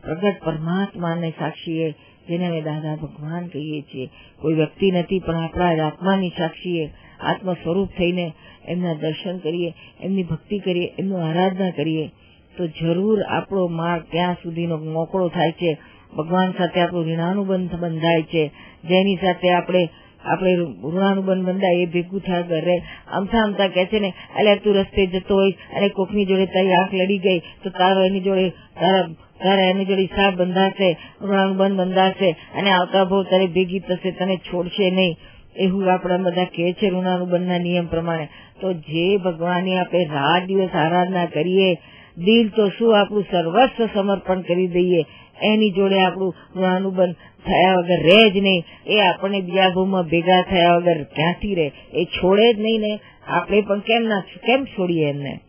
[0.03, 1.91] પ્રગટ પરમાત્માને સાક્ષીએ,
[2.29, 4.09] જેને અમે દાદા ભગવાન કહીએ છીએ.
[4.41, 8.33] કોઈ વ્યક્તિ નથી, પણ આપણા આત્માની સાક્ષીએ આત્મ સ્વરૂપ થઈને
[8.69, 12.11] એમના દર્શન કરીએ, એમની ભક્તિ કરીએ, એમનું આરાધના કરીએ,
[12.59, 15.79] તો જરૂર આપણો માર્ગ ત્યાં સુધીનો મોકળો થાય છે.
[16.19, 18.51] ભગવાન સાથે આપણું ઋણાનુબંધ બંધાય છે.
[18.85, 19.89] જેની સાથે આપણે
[20.25, 22.83] આપણે ઋણાનુબંધ બંધાય એ ભેગું થયા ઘરે.
[23.13, 26.95] આમથા આમથા કે છે ને એટલે તું રસ્તે જતો હોય અને કોકની જોડે તારી આંખ
[26.95, 29.03] લડી ગઈ, તો તારો એની જોડે, તારા
[29.45, 34.91] તારા એની જોડે હિસાબ બંધાશે, ઋણાનુબંધ બંધાશે અને આવતા ભાવ તારે ભેગી થશે, તને છોડશે
[34.91, 35.17] નહીં.
[35.57, 38.29] એવું આપણા બધા કે છે ઋણાનુબંધના નિયમ પ્રમાણે.
[38.61, 41.75] તો જે ભગવાનની આપણે રાત દિવસ આરાધના કરીએ,
[42.19, 45.03] દિલ તો શું આપણું સર્વસ્વ સમર્પણ કરી દઈએ
[45.45, 47.15] એની જોડે આપણું ઋણાનુબંધ
[47.47, 48.65] થયા વગર રહે જ નહીં.
[48.87, 51.73] એ આપણને બીજા ભાવમાં ભેગા થયા વગર ક્યાંથી રહે?
[51.95, 53.01] એ છોડે જ નહીં ને.
[53.27, 55.41] આપણે પણ કેમ ના કેમ છોડીએ એમને?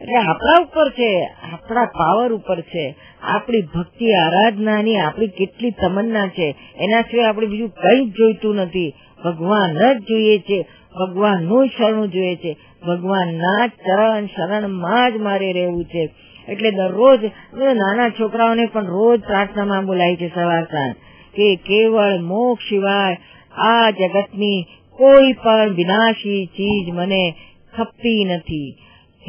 [0.00, 1.30] એટલે આપણા ઉપર છે.
[1.52, 2.94] આપણા પાવર ઉપર છે.
[3.22, 6.54] આપણી ભક્તિ આરાધનાની આપણી કેટલી તમન્ના છે.
[6.80, 8.94] એના સિવાય આપણે બીજું કઈ જ જોઈતું નથી.
[9.24, 10.66] ભગવાન જ જોઈએ છે.
[10.98, 12.56] ભગવાનનું શરણું જોઈએ છે.
[12.86, 16.10] ભગવાનના ચરણ શરણમાં જ મારે રહેવું છે.
[16.48, 17.24] એટલે દરરોજ
[17.54, 20.94] નાના છોકરાઓને પણ રોજ પ્રાર્થનામાં બોલાય છે સવાર સાંજ,
[21.34, 23.16] કે કેવળ મોક્ષ સિવાય
[23.56, 24.66] આ જગતની
[24.98, 27.34] કોઈ પણ વિનાશી ચીજ મને
[27.76, 28.76] ખપતી નથી.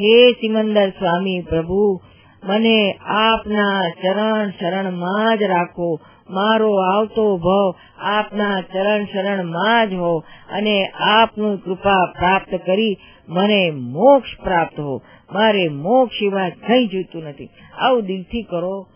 [0.00, 2.00] હે સિમંદર સ્વામી પ્રભુ,
[2.44, 6.00] મને આપના ચરણ શરણમાં જ રાખો.
[6.30, 10.18] મારો આવતો ભવ આપના ચરણ શરણમાં જ હો
[10.52, 12.96] અને આપનું કૃપા પ્રાપ્ત કરી
[13.28, 15.02] મને મોક્ષ પ્રાપ્ત હો.
[15.34, 17.48] મારે મોક્ષ સિવાય કઈ જોઈતું નથી.
[17.78, 18.86] આવું દિલથી કરો.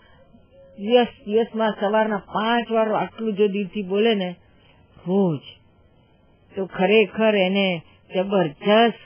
[0.79, 4.31] દિવસ દિવસમાં સવારના પાંચ વાર આટલું જો દિલથી બોલે ને,
[5.07, 5.41] રોજ
[6.57, 7.83] તો ખરેખર એને
[8.15, 9.01] જબરજસ્ત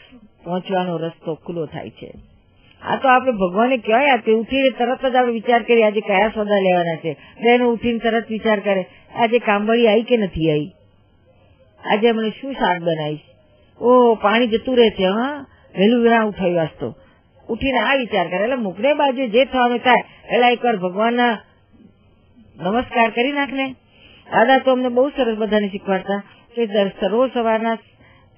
[0.44, 2.10] પહોંચવાનો રસ્તો ખુલ્લો થાય છે.
[2.82, 6.58] આ તો આપણે ભગવાને કહેવાય તે ઉઠીને તરત જ આપણે વિચાર કરીએ, આજે કયા સોદા
[6.58, 7.12] લેવાના છે.
[7.12, 10.72] બેન ઉઠીને તરત વિચાર કરે, આજે કાંબળી આવી કે નથી આવી
[11.84, 13.20] આજે મને શું શાક બનાવીશ
[13.80, 15.46] ઓ પાણી જતું રહે છે, હા?
[15.78, 16.94] વહેલું ના ઉઠાવી વાસતો
[17.52, 21.34] ઉઠીને આ વિચાર કરે, એટલે મુકને બાજુ જે થવાનું થાય, એટલે એકવાર ભગવાનના
[22.56, 23.54] નમસ્કાર કરી નાખ
[24.28, 26.20] દાદા તો અમને બહુ સરસ બધાને શીખવાડતા
[26.54, 26.62] કે
[27.00, 27.76] સરોજ સવારના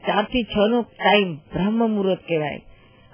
[0.03, 2.61] ચારથી છ નો ટાઈમ બ્રહ્મ મુહૂર્ત કહેવાય.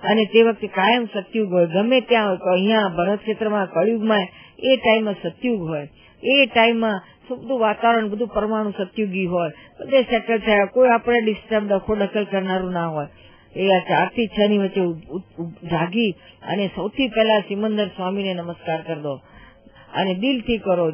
[0.02, 4.26] અને તે વખતે કાયમ સત્યુગ હોય, ગમે ત્યાં હોય અહીંયા ભરત ક્ષેત્રમાં, કળિયુગમાં
[4.58, 5.86] એ ટાઈમમાં સત્યુગ હોય.
[6.22, 6.98] એ ટાઈમમાં
[7.30, 9.50] બધું વાતાવરણ, બધું પરમાણુ સત્યુગી હોય.
[9.80, 13.08] બધે સેટલ થયા, કોઈ આપણે ડિસ્ટર્બ ડખો દખલ કરનારું ના હોય.
[13.56, 14.80] એ આ ચારથી છ ની વચ્ચે
[15.70, 16.10] જાગી
[16.42, 19.18] અને સૌથી પહેલા સિમંદર સ્વામીને નમસ્કાર કરી
[19.94, 20.90] અને દિલથી કરો,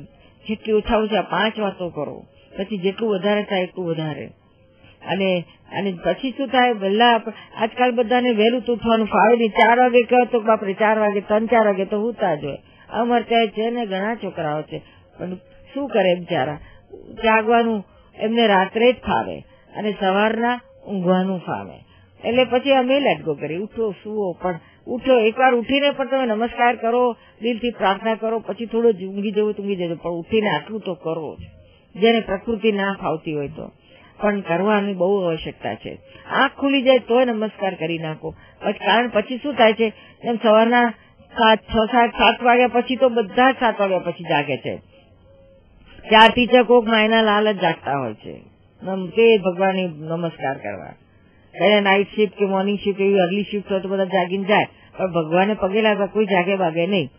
[0.48, 2.24] જેટલી ઓછા ઓછા પાંચ વાતો કરો,
[2.58, 4.26] પછી જેટલું વધારે થાય એટલું વધારે.
[5.08, 5.44] અને
[5.78, 6.72] અને પછી શું થાય?
[6.72, 7.22] વહેલા
[7.56, 9.48] આજકાલ બધાને વહેલું તૂટવાનું ફાવે નહીં.
[9.48, 12.58] ચાર વાગે કહો તો બાપરે ચાર વાગે, ત્રણ, ચાર વાગે તો હુતા જ હોય.
[12.90, 14.78] અમર ત્યાં છે ને ઘણા છોકરાઓ છે.
[15.18, 15.34] પણ
[15.74, 16.58] શું કરે બિચારા?
[17.24, 17.84] જાગવાનું
[18.14, 19.38] એમને રાત્રે જ ફાવે
[19.76, 21.86] અને સવારના ઊંઘવાનું ફાવે.
[22.24, 25.18] એટલે પછી અમે લેટગો કરી ઉઠો, સુવો, પણ ઉઠો.
[25.18, 29.94] એકવાર ઉઠીને પણ તમે નમસ્કાર કરો, દિલથી પ્રાર્થના કરો, પછી થોડો ઊંઘી જવું ઊંઘી જજો.
[29.94, 31.42] પણ ઉઠીને આટલું તો કરો જ.
[32.00, 33.72] જેને પ્રકૃતિ ના ફાવતી હોય તો.
[34.20, 35.98] પણ કરવાની બહુ આવશ્યકતા છે.
[36.30, 38.30] આંખ ખુલી જાય તોય નમસ્કાર કરી નાખો.
[38.62, 39.92] કારણ પછી શું થાય છે?
[40.24, 40.90] એમ સવારના
[41.32, 44.76] સાત, છ, સાત સાત વાગ્યા પછી તો બધા જ સાત વાગ્યા પછી જાગે છે.
[46.10, 48.40] ચાર છ કોક એના લાલ જ જાગતા હોય છે.
[49.08, 51.05] તે ભગવાન નમસ્કાર કરવા.
[51.64, 54.66] એને નાઇટ શિફ્ટ કે મોર્નિંગ શિફ્ટ એવી અર્લી શિફ્ટ હોય તો બધા જાગીને જાય.
[54.98, 57.10] પણ ભગવાને પગે લાગવા કોઈ જાગે ભાગે નહીં.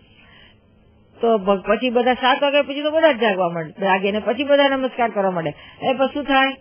[1.22, 4.70] તો પછી બધા સાત વાગ્યા પછી તો બધા જ જાગવા માંડે, જાગે ને પછી બધા
[4.70, 5.54] નમસ્કાર કરવા માંડે.
[5.82, 6.56] એ પછી થાય?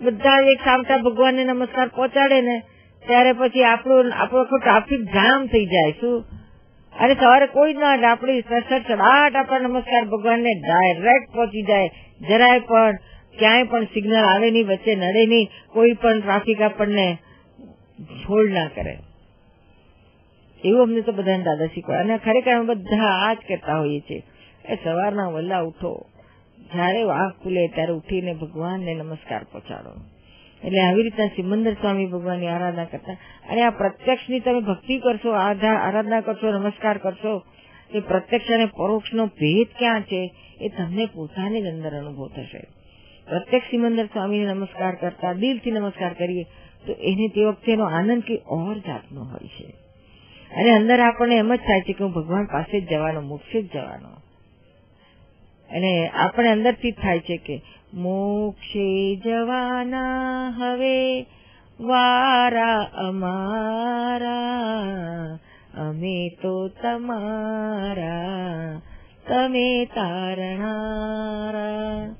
[0.00, 2.62] બધા એક સામટા ભગવાનને નમસ્કાર પહોંચાડે ને,
[3.06, 5.92] ત્યારે પછી આપણું, આપણો આખો ટ્રાફિક જામ થઈ જાય.
[6.00, 6.24] શું?
[7.00, 11.88] અને સવારે કોઈ ના આપણી આપણી સડસડાટ આપણા નમસ્કાર ભગવાનને ડાયરેક્ટ પહોંચી જાય.
[12.28, 12.98] જરાય પણ
[13.38, 17.18] ક્યાંય પણ સિગ્નલ આવે નહીં, વચ્ચે નડે નહીં, કોઈ પણ ટ્રાફિક આપણને
[18.28, 18.98] હોલ્ડ ના કરે.
[20.64, 24.22] એવું અમને તો બધાને દાદા શીખવાય અને ખરેખર અમે બધા આ જ કરતા હોઈએ છીએ.
[24.64, 26.06] એ સવારના વલ્લા ઉઠો.
[26.58, 29.90] જયારે આંખ ખુલે ત્યારે ઉઠીને ભગવાનને નમસ્કાર પહોંચાડો.
[30.64, 33.12] એટલે આવી રીતના સિમંદર સ્વામી ભગવાનની આરાધના કરતા.
[33.50, 37.42] અને આ પ્રત્યક્ષની તમે ભક્તિ કરશો આરાધના કરશો, નમસ્કાર કરશો,
[37.90, 42.77] એ પ્રત્યક્ષ અને પરોક્ષનો ભેદ ક્યાં છે, એ તમને પોતાને અંદર અનુભવ થશે.
[43.28, 46.46] પ્રત્યક્ષ સિમંદર સ્વામીને નમસ્કાર કરતા, દિલથી નમસ્કાર કરીએ,
[46.86, 49.74] તો એને તે વખતે એનો આનંદ કે ઓર જાતનો હોય છે.
[50.60, 53.72] અને અંદર આપણને એમ જ થાય છે કે હું ભગવાન પાસે જ જવાનો, મોક્ષે જ
[53.72, 54.08] જવાનો.
[55.76, 57.62] અને આપણે અંદરથી જ થાય છે કે
[57.94, 61.26] મોક્ષે જવાના હવે
[61.80, 64.48] વારા અમારા,
[65.74, 68.32] અમે તો તમારા,
[69.28, 72.14] તમે તારણારા.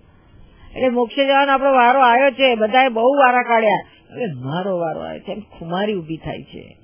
[0.79, 3.79] એટલે મોક્ષે જવાનો આપણો વારો આવ્યો છે, બધાએ બહુ વારા કાઢ્યા.
[4.11, 6.77] એટલે મારો વારો આવ્યો છે, એમ ખુમારી ઊભી થાય છે.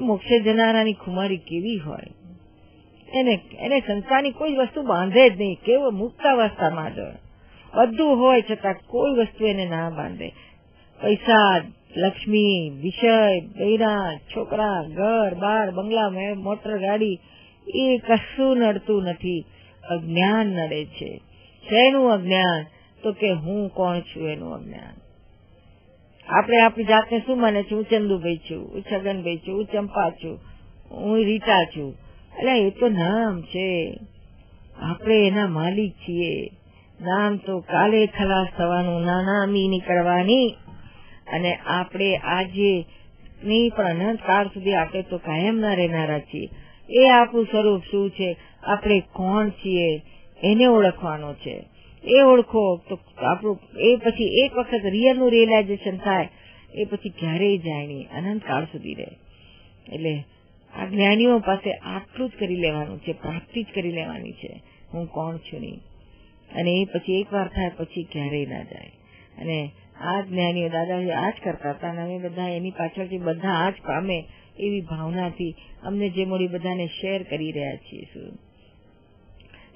[0.00, 2.02] મોક્ષે જનારાની ખુમારી કેવી હોય?
[3.14, 6.98] એને એને સંસારની કોઈ વસ્તુ બાંધે જ નહીં, કેવો મુક્તાવસ્થામાં જ
[7.74, 10.28] બધું હોય છતાં કોઈ વસ્તુ એને ના બાંધે.
[11.02, 11.60] પૈસા,
[11.96, 17.20] લક્ષ્મી, વિષય, બૈરા, છોકરા, ઘર, બાર, બંગલા મોટર, ગાડી,
[17.74, 19.44] એ કશું નડતું નથી.
[19.90, 21.20] અજ્ઞાન નડે છે.
[21.68, 22.75] શેનું અજ્ઞાન?
[23.02, 24.94] તો કે હું કોણ છું એનું અજ્ઞાન?
[26.28, 27.74] આપણે આપણી જાતને શું માને છે?
[27.74, 30.40] હું ચંદુભાઈ છું, હું છગનભાઈ છું, હું ચંપા છું,
[30.90, 31.94] હું રીટા છું.
[32.38, 33.98] એટલે એ તો નામ છે.
[34.82, 36.46] આપણે એના માલિક છીએ.
[37.00, 40.50] નામ તો કાલે ખલાસ થવાનું નાનામી નીકળવાની
[41.32, 42.86] અને આપણે આજે
[43.44, 46.48] નહીં, પણ અનંત કાળ સુધી આપણે તો કાયમ ના રહેનારા છીએ.
[46.90, 48.36] એ આપણું સ્વરૂપ શું છે?
[48.62, 50.02] આપણે કોણ છીએ?
[50.42, 51.75] એને ઓળખવાનો છે.
[52.06, 56.28] એ ઓળખો, તો આપણું, એ પછી એક વખત રિયલનું રિયલાઇઝેશન થાય,
[56.74, 59.06] એ પછી ક્યારેય જાય નહીં, અનંત કાળ સુધી રહે.
[59.92, 60.24] એટલે
[60.74, 64.62] આ જ્ઞાનીઓ પાસે આટલું જ કરી લેવાનું છે, પ્રાપ્તિ જ કરી લેવાની છે,
[64.94, 65.80] હું કોણ છું નહીં.
[66.58, 68.90] અને એ પછી એક વાર થાય, પછી ક્યારેય ના જાય.
[69.38, 73.70] અને આ જ્ઞાનીઓ દાદાજી આ જ કરતા હતા, અને અમે બધા એની પાછળથી બધા આ
[73.70, 74.24] જ પામે
[74.58, 78.04] એવી ભાવનાથી અમને જે મળી બધાને શેર કરી રહ્યા છીએ.
[78.04, 78.45] શું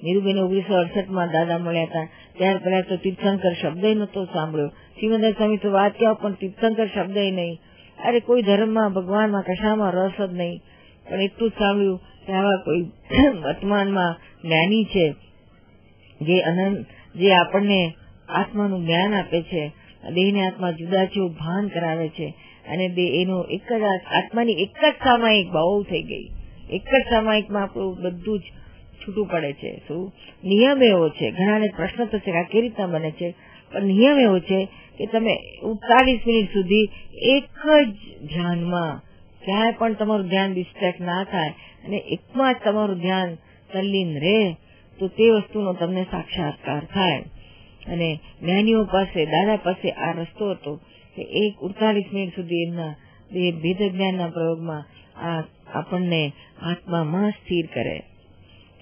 [0.03, 2.09] નીરુબેન ઓગણીસો અડસઠમાં દાદા મળ્યા હતા.
[2.37, 4.67] ત્યાર પહેલા તો તીર્થંકર શબ્દ નતો સાંભળ્યો.
[4.67, 7.59] શ્રીમંદર સ્વામી તો વાત કહો પણ તીર્થંકર શબ્દ નહીં.
[8.07, 10.61] અરે, કોઈ ધર્મમાં, ભગવાનમાં કશામાં રસ જ નહીં.
[11.09, 11.97] પણ એટલું જ સાંભળ્યું
[12.27, 12.81] કે આવા કોઈ
[13.43, 15.15] વર્તમાનમાં જ્ઞાની છે,
[16.21, 16.85] જે અનંત,
[17.15, 17.93] જે આપણને
[18.29, 19.71] આત્માનું જ્ઞાન આપે છે,
[20.13, 22.33] દેહને આત્મા જુદા છે ભાન કરાવે છે.
[22.73, 23.81] અને એનો એક જ
[24.17, 26.23] આત્માની એક જ સામાયિક બહુ થઈ ગઈ.
[26.69, 28.41] એક જ સામાયિકમાં આપણું બધું જ
[29.07, 29.81] છૂટું પડે છે.
[29.87, 30.13] શું?
[30.43, 31.31] નિયમ એવો છે.
[31.31, 33.31] ઘણાને પ્રશ્ન તો કે આ કેવી રીતના બને છે?
[33.73, 34.65] પણ નિયમ એવો છે
[34.97, 37.43] કે તમે ચાલીસ મિનિટ સુધી એક
[37.85, 37.89] જ
[38.27, 38.99] ધ્યાનમાં
[39.45, 41.49] ક્યાંય પણ તમારું ધ્યાન ડિસ્ટ્રેક્ટ ના થાય
[41.87, 43.35] અને એકમાં જ તમારું ધ્યાન
[43.73, 44.53] તલ્લીન રહે,
[44.99, 47.21] તો તે વસ્તુનો તમને સાક્ષાત્કાર થાય.
[47.87, 50.75] અને જ્ઞાનીઓ પાસે, દાદા પાસે આ રસ્તો હતો
[51.15, 52.95] કે એક ઉડતાલીસ મિનિટ સુધી એમના
[53.31, 54.85] બે ભેદ જ્ઞાનના પ્રયોગમાં
[55.19, 55.43] આ
[55.73, 56.31] આપણને
[56.61, 58.03] આત્મામાં સ્થિર કરે.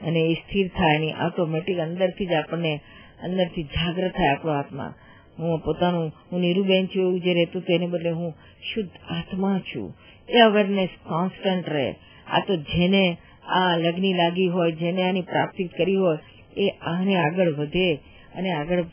[0.02, 2.80] અને એ સ્થિર થાય એની ઓટોમેટિક અંદરથી જ આપણને
[3.24, 4.94] અંદરથી જાગ્રત થાય આપણો આત્મા.
[5.40, 8.34] હું પોતાનું, હું નીરુબેન છું એવું જે રહેતું તેને બદલે હું
[8.74, 9.94] શુદ્ધ આત્મા છું.
[10.30, 11.96] એ અવેરનેસ કોન્સ્ટન્ટ રહે.
[12.28, 16.18] આ તો જેને આ લગ્ની લાગી હોય, જેને આની પ્રાપ્તિ કરી હોય,
[16.58, 17.96] એ આને આગળ વધે
[18.36, 18.84] અને આગળ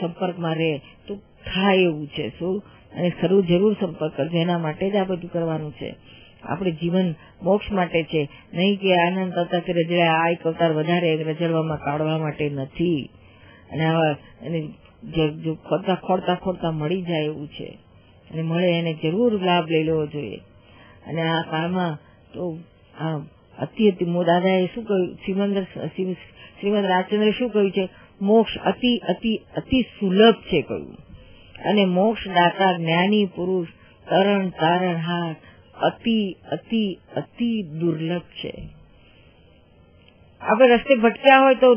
[0.00, 0.78] સંપર્કમાં રહે.
[0.78, 2.38] તો થાય એવું છે.
[2.38, 2.62] શું?
[2.68, 3.12] અને
[3.48, 5.96] જરૂર સંપર્ક કરજો એના માટે જ આ બધું કરવાનું છે.
[6.42, 8.28] આપણે જીવન મોક્ષ માટે છે.
[8.54, 13.10] નહીં કે આનંદ કરતા કે રજડા, આ એક વધારે રજડવામાં, કાઢવા માટે નથી.
[13.70, 14.12] અને આવા
[15.44, 17.78] જો ખોડતા ખોડતા ખોડતા મળી જાય એવું છે.
[18.30, 20.36] અને મળે એને જરૂર લાભ લઈ લેવો જોઈએ.
[21.06, 21.98] અને આ કાળમાં
[22.34, 22.58] તો
[23.00, 23.18] આ
[23.58, 25.14] અતિ અતિ દાદાએ શું કહ્યું?
[25.14, 27.88] શ્રીમંદર શ્રીમદ રાજચંદ્રે શું કહ્યું છે?
[28.20, 30.96] મોક્ષ અતિ અતિ અતિ સુલભ છે કહ્યું.
[31.70, 33.66] અને મોક્ષ દાતા જ્ઞાની પુરુષ
[34.10, 35.36] તરણ, તારણ હાથ
[35.82, 38.68] અતિ અતિ અતિ દુર્લભ છે.
[40.40, 41.74] આપણે રસ્તે ભટક્યા હોય તો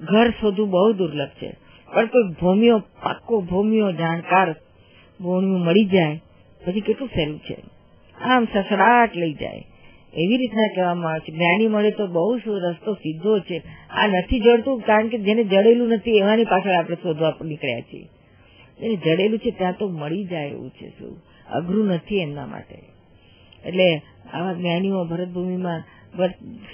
[0.00, 1.56] ઘર શોધવું બહુ દુર્લભ છે.
[1.94, 4.52] પણ કોઈ ભૂમિયો, પાક્કો ભૂમિયો, જાણકાર
[5.20, 6.20] ભૂમિયો મળી જાય,
[6.66, 7.56] પછી કેટલું સહેલું છે?
[8.20, 9.64] આમ સસડાટ લઈ જાય.
[10.14, 13.62] એવી રીતના કહેવામાં આવે છે, જ્ઞાની મળે તો બહુ રસ્તો સીધો છે.
[13.90, 18.04] આ નથી જડતું, કારણ કે જેને જડેલું નથી, એવાની પાછળ આપણે શોધવા નીકળ્યા છીએ.
[18.80, 21.22] જેને જડેલું છે, ત્યાં તો મળી જાય એવું છે શું?
[21.50, 22.95] અઘરું નથી એમના માટે.
[23.66, 24.02] એટલે
[24.32, 25.84] આવા જ્ઞાનીઓ ભરતભૂમિમાં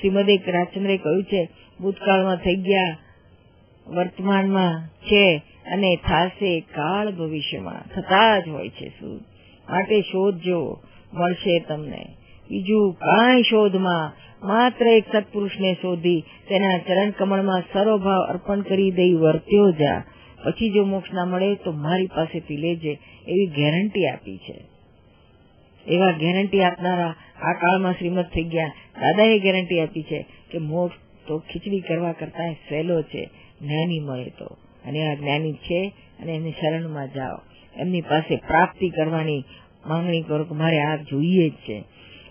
[0.01, 1.49] શ્રીમદ રાજચંદ્રે કહ્યું છે,
[1.81, 2.97] ભૂતકાળમાં થઈ ગયા,
[3.87, 7.95] વર્તમાનમાં છે અને થાશે કાળ ભવિષ્યમાં.
[7.95, 9.21] થતા જ હોય છે શું?
[9.69, 10.81] માટે શોધજો
[11.15, 12.07] મળશે તમને.
[12.51, 14.13] બીજું કાંઈ શોધમાં
[14.47, 20.05] માત્ર એક સત્પુરુષને શોધી તેના ચરણ કમળમાં સરોભાવ અર્પણ કરી દઈ વર્ત્યો જા.
[20.45, 24.72] પછી જો મોક્ષ ના મળે તો મારી પાસેથી લેજે એવી ગેરંટી આપી છે.
[25.87, 28.67] એવા ગેરંટી આપનારા આ કાળમાં શ્રીમદ થઈ ગયા.
[29.01, 33.31] દાદાએ ગેરંટી આપી છે કે મોક્ષ તો ખીચડી કરવા કરતા સહેલો છે.
[33.63, 34.47] જ્ઞાની મળે તો.
[34.85, 37.39] અને આ જ્ઞાની છે અને એમની શરણમાં જાઓ.
[37.81, 39.45] એમની પાસે પ્રાપ્તિ કરવાની
[39.87, 41.85] માંગણી કરો કે મારે આ જોઈએ જ છે.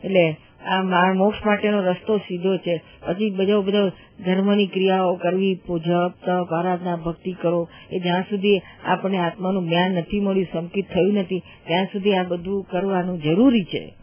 [0.03, 0.35] એટલે
[0.65, 2.83] આ મોક્ષ માટેનો રસ્તો સીધો છે.
[3.07, 3.89] પછી બધો બધો
[4.25, 10.19] ધર્મની ક્રિયાઓ કરવી જપ તપ આરાધના, ભક્તિ કરો, એ જ્યાં સુધી આપણને આત્માનું જ્ઞાન નથી
[10.19, 13.93] મળ્યું, સંકિત થયું નથી, ત્યાં સુધી આ બધું કરવાનું જરૂરી છે.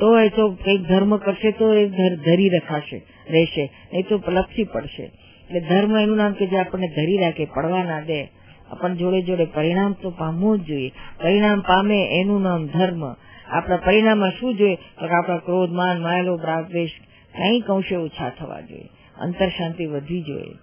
[0.00, 5.02] તો એ તો કંઈક ધર્મ કરશે તો એ ધરી રખાશે, રહેશે, નહીં તો લપસી પડશે.
[5.02, 8.24] એટલે ધર્મ એનું નામ કે જે આપણને ધરી રાખે, પડવા ના દે.
[8.70, 10.88] આપણને જોડે જોડે પરિણામ તો પામવું જ જોઈએ.
[11.22, 13.12] પરિણામ પામે એનું નામ ધર્મ.
[13.50, 14.74] આપણા પરિણામમાં શું જોઈએ?
[14.74, 16.90] તો આપણા ક્રોધ, માન, માયલો રાગદ્વેષ
[17.34, 18.88] કઈ અંશે ઓછા થવા જોઈએ.
[19.20, 20.54] અંતર શાંતિ વધવી જોઈએ.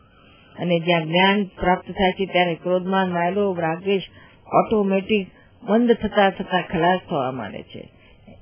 [0.59, 4.01] અને જ્યાં જ્ઞાન પ્રાપ્ત થાય છે, ત્યારે ક્રોધમાન માયલો રાગદ્વેષ
[4.53, 5.27] ઓટોમેટિક
[5.63, 7.89] બંધ થતા થતા ખલાસ થવા માંડે છે.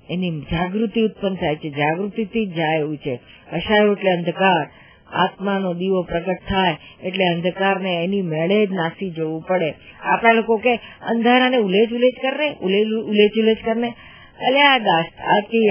[0.10, 1.70] એની જાગૃતિ ઉત્પન્ન થાય છે.
[1.70, 3.16] જાગૃતિથી જાય એવું છે.
[3.52, 4.70] અશાયો એટલે અંધકાર.
[5.06, 9.74] આત્માનો દીવો પ્રગટ થાય એટલે અંધકારને એની મેળે જ નાસી જવું પડે.
[10.02, 13.94] આપણા લોકો કે અંધારાને ઉલેજ ઉલેજ કરને ઉલેજ ઉલેજ કરને
[14.42, 15.06] એટલે આ દાસ
[15.38, 15.70] આખી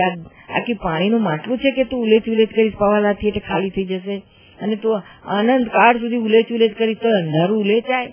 [0.57, 4.23] આખી પાણીનું માટલું છે કે તું ઉલેચ ઉલેચ કરીશ, પવાલાથી એટલે ખાલી થઈ જશે?
[4.63, 8.13] અને તું આનંદ કાળ સુધી ઉલેચ ઉલેચ કરીશ, તો અંધારું ઉલેચાય?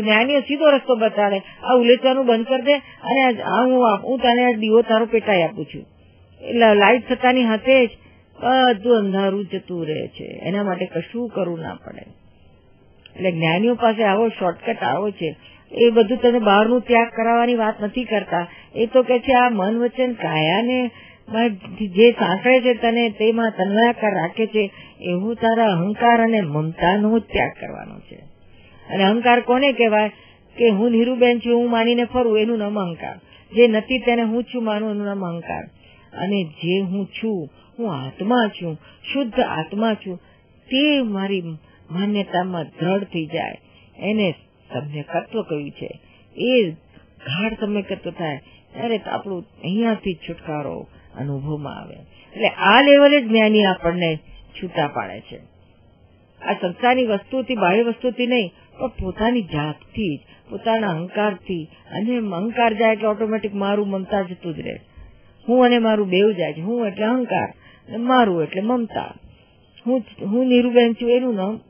[0.00, 5.06] જ્ઞાનીઓ સીધો રસ્તો બતાડે, આ ઉલેચવાનું બંધ કરી દે, અને હું હું તને દીવો તારો
[5.06, 5.86] પેટાઈ આપું છું.
[6.40, 7.90] એટલે લાઈટ થતાની હાથે જ
[8.42, 10.24] બધું અંધારું જતું રહે છે.
[10.24, 12.04] એના માટે કશું કરવું ના પડે.
[13.16, 15.36] એટલે જ્ઞાનીઓ પાસે આવો શોર્ટકટ આવો છે.
[15.72, 18.46] એ બધું તને બહારનું ત્યાગ કરાવવાની વાત નથી કરતા.
[18.74, 20.90] એ તો કે છે, આ મન વચન કાયાને?
[21.86, 24.70] જે સાંકળે છે તને, તેમાં તન્વયાકાર રાખે છે.
[25.00, 28.16] એવું તારા અહંકાર અને મમતાનો ત્યાગ કરવાનો છે.
[28.94, 30.08] અને અહંકાર કોને કહેવાય?
[30.56, 33.16] કે હું નીરુબેન છું, હું માનીને ફરું, એનું નામ અહંકાર.
[33.52, 35.64] જે નથી તેને હું છું માનું, એનું નામ અહંકાર.
[36.12, 37.48] અને જે હું છું,
[37.78, 38.74] હું આત્મા છું,
[39.12, 40.16] શુદ્ધ આત્મા છું,
[40.64, 41.42] તે મારી
[41.90, 43.60] માન્યતામાં દ્રઢ થઈ જાય.
[43.98, 44.34] એને
[44.74, 46.00] તમને સમ્યકત્વ કહ્યું છે.
[46.36, 46.70] એ
[47.20, 48.40] ગાઢ સમ્યકત્વ થાય.
[48.72, 51.94] ત્યારે આપણું અહીંયાથી છુટકારો અનુભવમાં આવે.
[52.32, 54.18] એટલે આ લેવલે જ્ઞાની આપણને
[54.62, 55.40] છૂટા પાડે છે.
[56.42, 62.92] આ સંસારની વસ્તુથી, બાહ્ય વસ્તુથી નહીં, પણ પોતાની જાતથી જ, પોતાના અહંકારથી, અને અહંકાર જાય
[62.92, 64.80] એટલે ઓટોમેટિક મારું મમતા જતું જ રહે.
[65.48, 66.60] હું અને મારું બેવ જાય છે.
[66.60, 67.52] હું એટલે અહંકાર
[67.98, 69.14] મારું એટલે મમતા.
[69.86, 71.60] હું હું નીરુબેન છું, એનું નામ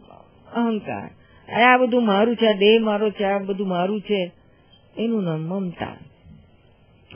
[0.53, 1.11] અહંકાર.
[1.55, 4.31] અને આ બધું મારું છે, આ દેહ મારો છે, આ બધું મારું છે,
[4.97, 5.97] એનું નામ મમતા.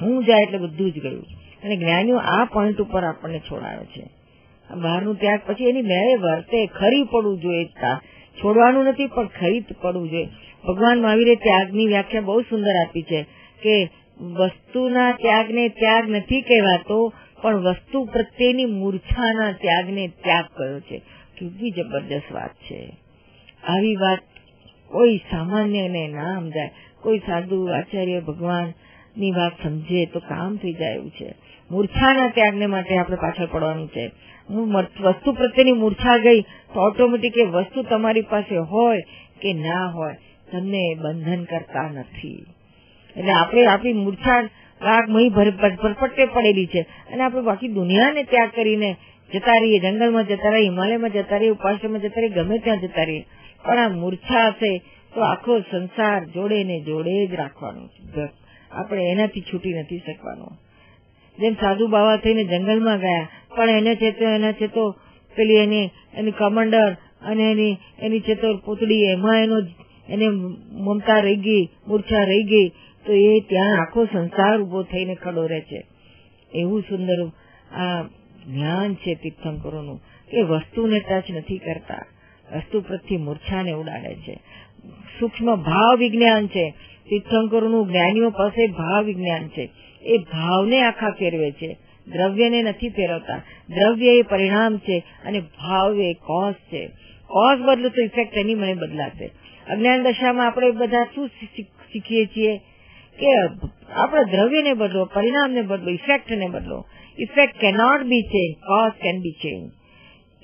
[0.02, 1.26] હું જાય એટલે બધું જ ગયું.
[1.64, 4.10] અને જ્ઞાનીઓ આ પોઈન્ટ ઉપર આપણને છોડાવે છે.
[4.74, 7.64] બહારનું ત્યાગ પછી એની મેળે વર્તે, ખરી પડવું જોઈએ
[8.44, 10.28] છોડવાનું નથી, પણ ખરી પડવું જોઈએ.
[10.68, 13.22] ભગવાન મહાવીરે ત્યાગની વ્યાખ્યા બહુ સુંદર આપી છે
[13.62, 13.90] કે
[14.20, 20.98] વસ્તુના ત્યાગને ત્યાગ નથી કહેવાતો, પણ વસ્તુ પ્રત્યેની મૂર્છાના ત્યાગને ત્યાગ કર્યો છે.
[21.38, 22.96] કેટલી જબરદસ્ત વાત છે.
[23.68, 24.18] આવી વાત
[24.88, 26.70] કોઈ સામાન્યને ના સમજાય.
[27.00, 28.72] કોઈ સાધુ, આચાર્ય, ભગવાન
[29.18, 31.34] ની વાત સમજે તો કામ થઈ જાય એવું છે.
[31.70, 34.10] મૂર્છાના ત્યાગને માટે આપણે પાછળ પડવાનું છે.
[35.02, 39.00] વસ્તુ પ્રત્યેની મૂર્છા ગઈ તો ઓટોમેટિક એ વસ્તુ તમારી પાસે હોય
[39.40, 40.14] કે ના હોય,
[40.52, 42.46] તમને બંધન કરતા નથી.
[43.16, 44.40] એટલે આપણે આપણી મૂર્છા
[44.82, 46.80] રાગ મહી ભરપટ્ટે પડેલી છે.
[46.80, 48.96] અને આપણે બાકી દુનિયાને ત્યાગ કરીને
[49.34, 53.26] જતા રહીએ, જંગલમાં જતા રહીએ, હિમાલયમાં જતા રહીએ ઉપાસમાં જતા રહીએ, ગમે ત્યાં જતા રહીએ.
[53.64, 54.78] પણ આ મૂર્છા હશે
[55.14, 57.88] તો આખો સંસાર જોડે ને જોડે જ રાખવાનું
[58.74, 60.58] આપણે એનાથી છૂટી નથી શકવાનું.
[61.38, 64.90] જેમ સાધુ બાવા થઈને જંગલમાં ગયા, પણ એને છે તો, એના છે તો
[65.36, 69.58] પેલી એની એની કમાન્ડર અને એની એની છે તો પૂતળી, એમાં એનો
[70.08, 70.28] એને
[70.72, 72.68] મમતા રહી ગઈ, મૂર્છા રહી ગઈ,
[73.06, 75.86] તો એ ત્યાં આખો સંસાર ઊભો થઈને ખડો રહે છે.
[76.54, 77.26] એવું સુંદર
[77.72, 78.02] આ
[78.46, 80.00] જ્ઞાન છે તીર્થંકરોનું.
[80.30, 82.06] કે વસ્તુને ટચ નથી કરતા.
[82.56, 84.40] વસ્તુ પ્રત્યે મૂર્છાને ઉડાડે છે.
[85.20, 86.74] સૂક્ષ્મ ભાવ વિજ્ઞાન છે.
[87.10, 89.70] તીર્થંકરોનું જ્ઞાનીઓ પાસે ભાવ વિજ્ઞાન છે.
[90.02, 91.76] એ ભાવને આખા ફેરવે છે.
[92.06, 93.42] દ્રવ્યને નથી ફેરવતા.
[93.68, 96.86] દ્રવ્ય એ પરિણામ છે અને ભાવ એ કોઝ છે.
[97.26, 99.30] કોઝ બદલો તો ઇફેક્ટ એની મને બદલાશે.
[99.70, 102.56] અજ્ઞાન દશામાં આપણે બધા શું શીખીએ છીએ?
[103.18, 103.36] કે
[103.92, 106.86] આપણે દ્રવ્યને બદલો, પરિણામને બદલો ઇફેક્ટને બદલો.
[107.18, 109.72] Effect cannot be change cause can be change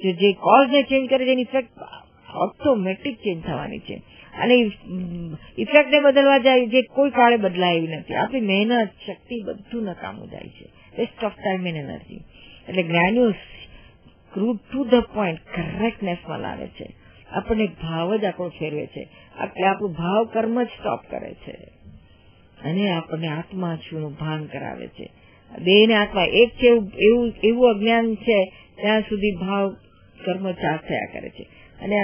[0.00, 1.70] જે કોઝને ચેન્જ કરે છે એની ઇફેક્ટ
[2.34, 4.02] ઓટોમેટિક ચેન્જ થવાની છે.
[4.39, 4.55] અને
[5.59, 8.14] ઇફેક્ટને બદલવા જાય જે કોઈ કાળે બદલાય નથી.
[8.14, 10.66] આપણી મહેનત, શક્તિ બધું નકામું જાય છે.
[10.99, 12.20] Waste of time and energy
[12.68, 13.31] એટલે જ્ઞાનીઓ
[14.55, 16.93] ટુ ધ પોઈન્ટ કરેક્ટનેસમાં લાવે છે.
[17.31, 19.01] આપણને ભાવ જ આપણો ફેરવે છે.
[19.45, 21.57] એટલે આપણું ભાવ કર્મ જ સ્ટોપ કરે છે.
[22.64, 25.11] અને આપણને આત્મા છું ભાન કરાવે છે.
[25.59, 26.66] દેહ ને આત્મા, એક છે
[27.07, 29.76] એવું એવું અજ્ઞાન છે, ત્યાં સુધી ભાવ
[30.24, 31.43] કર્મ ચાર થયા કરે છે.
[31.83, 31.97] અને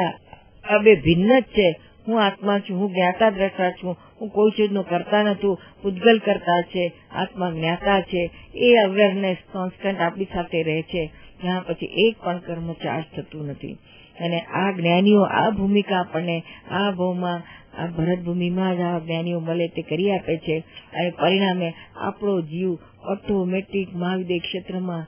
[0.64, 1.80] આ બે ભિન્ન જ છે.
[2.08, 5.46] હું આત્મા છું, હું જ્ઞાતા દ્રષ્ટા છું, હું કોઈ ચીજનું કરતા નથી
[5.84, 8.30] ઉદ્ગલ કરતા છે, આત્મા જ્ઞાતા છે.
[8.54, 11.12] એ અવેરનેસ કોન્સ્ટન્ટ આપણી સાથે રહે છે.
[11.40, 13.72] ત્યાં પછી એક પણ કર્મ ચાર્જ થતું નથી.
[14.20, 17.42] અને આ જ્ઞાનીઓ, આ ભૂમિકા આપણને, આ ભાવમાં,
[17.82, 20.58] આ ભરત ભૂમિમાં જ આ જ્ઞાનીઓ મળે તે કરી આપે છે.
[20.70, 22.72] અને પરિણામે આપણો જીવ
[23.08, 25.06] ઓટોમેટિક મહાવિદ્ય ક્ષેત્રમાં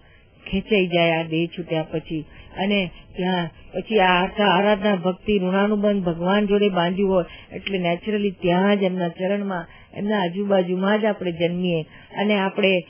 [0.51, 2.25] ખેંચાઈ જાય આ દેહ છૂટ્યા પછી.
[2.59, 4.27] અને ત્યાં પછી આ
[4.59, 11.01] આરાધના ભક્તિ, ઋણાનુબંધ ભગવાન જોડે બાંધ્યું હોય, એટલે નેચરલી ત્યાં જ એમના ચરણમાં, એમના આજુબાજુમાં
[11.01, 11.83] જ આપણે જન્મીએ.
[12.21, 12.85] અને આપણે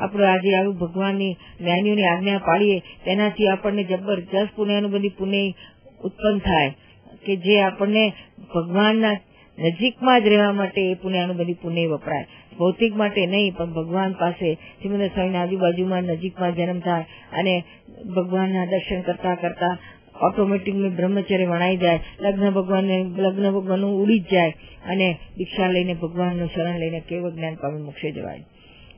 [0.00, 5.52] આપણે આજે આવું ભગવાનની જ્ઞાનીઓની આજ્ઞા પાડીએ તેનાથી આપણને જબરજસ્ત પુણ્યાનું બધી પુણ્ય
[6.04, 6.74] ઉત્પન્ન થાય.
[7.26, 8.12] કે જે આપણને
[8.54, 9.12] ભગવાનના
[9.58, 12.26] નજીકમાં જ રહેવા માટે એ પુણ્યાનું બધી પુણ્ય વપરાય.
[12.58, 17.54] ભૌતિક માટે નહીં, પણ ભગવાન પાસે શ્રીમંદર સ્વામીની આજુબાજુમાં નજીકમાં જન્મ થાય અને
[18.16, 19.74] ભગવાનના દર્શન કરતા કરતા
[20.22, 24.52] ઓટોમેટિક બ્રહ્મચર્ય વણાઈ જાય, લગ્ન ભગવાન લગ્ન ભગવાનનું ઉડી જ જાય
[24.86, 28.44] અને દીક્ષા લઈને ભગવાનનું શરણ લઈને કેવું જ્ઞાન પામી મોક્ષે જવાય.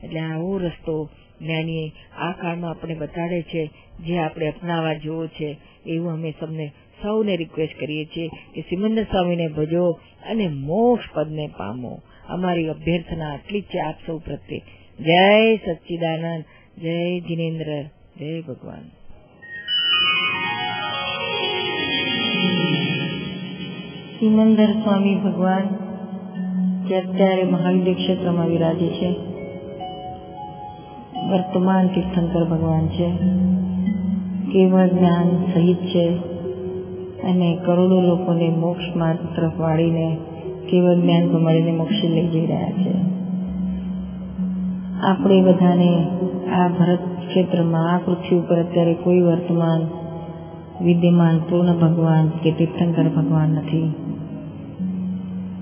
[0.03, 1.09] એટલે આવો રસ્તો
[1.41, 1.85] જ્ઞાનીએ
[2.17, 3.71] આ કાળમાં આપણે બતાડે છે,
[4.05, 9.47] જે આપણે અપનાવવા જેવો છે, એવું અમે તમને સૌને રિક્વેસ્ટ કરીએ છીએ કે સિમંદર સ્વામીને
[9.47, 9.99] ભજો
[10.29, 12.01] અને મોક્ષ પદને પામો.
[12.29, 14.61] અમારી અભ્યર્થના આટલી જ છે આપ સૌ પ્રત્યે.
[14.99, 16.43] જય સચ્ચિદાનંદ,
[16.81, 17.83] જય જિનેન્દ્ર,
[18.19, 18.81] જય ભગવાન.
[24.19, 25.67] સિમંદર સ્વામી ભગવાન
[26.87, 29.09] જે અત્યારે મહાવીર ક્ષેત્રમાં વિરાજે છે.
[31.29, 33.11] વર્તમાન તીર્થંકર ભગવાન છે.
[34.53, 36.07] કેવળ જ્ઞાન સહિત છે
[37.23, 40.17] અને કરોડો લોકોને મોક્ષ માર્ગ તરફ વાળીને
[40.69, 43.17] કેવળ જ્ઞાન પમાડીને મોક્ષે લઈ જઈ રહ્યા છે.
[45.07, 46.07] આપણે બધાને
[46.51, 49.81] આ ભરત ક્ષેત્રમાં, આ પૃથ્વી ઉપર અત્યારે કોઈ વર્તમાન
[50.83, 53.93] વિદ્યમાન પૂર્ણ ભગવાન કે તીર્થંકર ભગવાન નથી.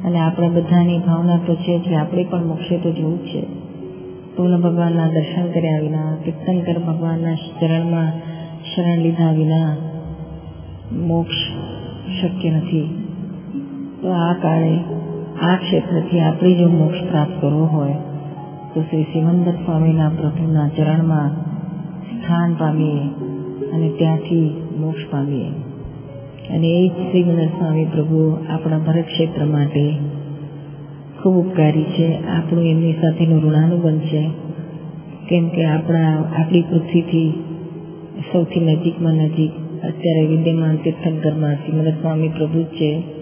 [0.05, 3.41] અને આપણે બધાની ભાવના તો છે કે આપણે પણ મોક્ષે તો જવું છે.
[4.37, 8.11] પૂર્ણ ભગવાનના દર્શન કર્યા વિના, તીર્થંકર ભગવાનના ચરણમાં
[8.75, 9.77] શરણ લીધા વિના
[10.91, 11.33] મોક્ષ
[12.21, 13.04] શક્ય નથી.
[14.05, 14.77] તો આ કાળે
[15.41, 17.93] આ ક્ષેત્રથી આપણે જો મોક્ષ પ્રાપ્ત કરવો હોય,
[18.73, 21.29] તો શ્રી સિમંદર સ્વામીના પ્રભુના ચરણમાં
[22.05, 22.99] સ્થાન પામીએ
[23.71, 25.45] અને ત્યાંથી મોક્ષ પામીએ.
[26.49, 29.97] અને એ જ શ્રીમંદર સ્વામી પ્રભુ આપણા ભરત ક્ષેત્ર માટે
[31.23, 32.27] ખૂબ ઉપકારી છે.
[32.27, 34.29] આપણું એમની સાથેનું ઋણાનુબંધ છે.
[35.29, 37.43] કેમ કે આપણા, આપણી પૃથ્વીથી
[38.31, 39.51] સૌથી નજીકમાં નજીક
[39.83, 43.14] અત્યારે વિદ્યમાન તીર્થંકરમાં સિમંદર સ્વામી પ્રભુ જ છે.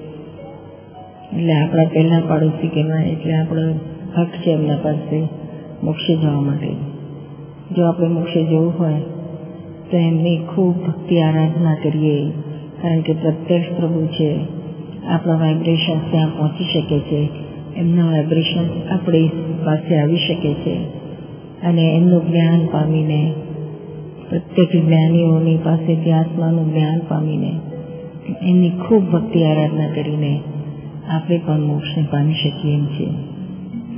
[1.33, 3.73] એટલે આપણા પહેલા પાડોશી કહેવાય, એટલે આપણો
[4.17, 5.27] હક છે એમના પાસે
[5.83, 6.67] મોક્ષે જવા માટે.
[7.75, 8.93] જો આપણે મોક્ષે જવું હોય,
[9.91, 12.29] તો એમની ખૂબ ભક્તિ આરાધના કરીએ,
[12.81, 14.39] કારણ કે પ્રત્યક્ષ પ્રભુ છે.
[15.07, 17.29] આપણા વાઇબ્રેશન ત્યાં પહોંચી શકે છે.
[17.77, 19.27] એમના વાઇબ્રેશન આપણી
[19.65, 20.75] પાસે આવી શકે છે.
[21.67, 23.33] અને એમનું જ્ઞાન પામીને
[24.29, 27.59] પ્રત્યેક જ્ઞાનીઓની પાસેથી આત્માનું જ્ઞાન પામીને,
[28.41, 30.41] એમની ખૂબ ભક્તિ આરાધના કરીને
[31.09, 33.09] આપણે પણ મોક્ષને પામી શકીએ એમ છીએ.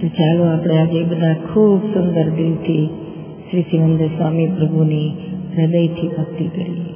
[0.01, 2.89] તો ચાલો આપણે આજે બધા ખૂબ સુંદર દિલથી
[3.51, 5.09] શ્રી સિમંદર સ્વામી પ્રભુની
[5.57, 6.95] હૃદયથી ભક્તિ કરીએ.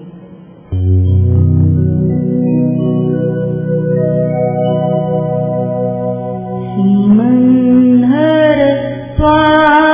[9.18, 9.89] સ્વામીના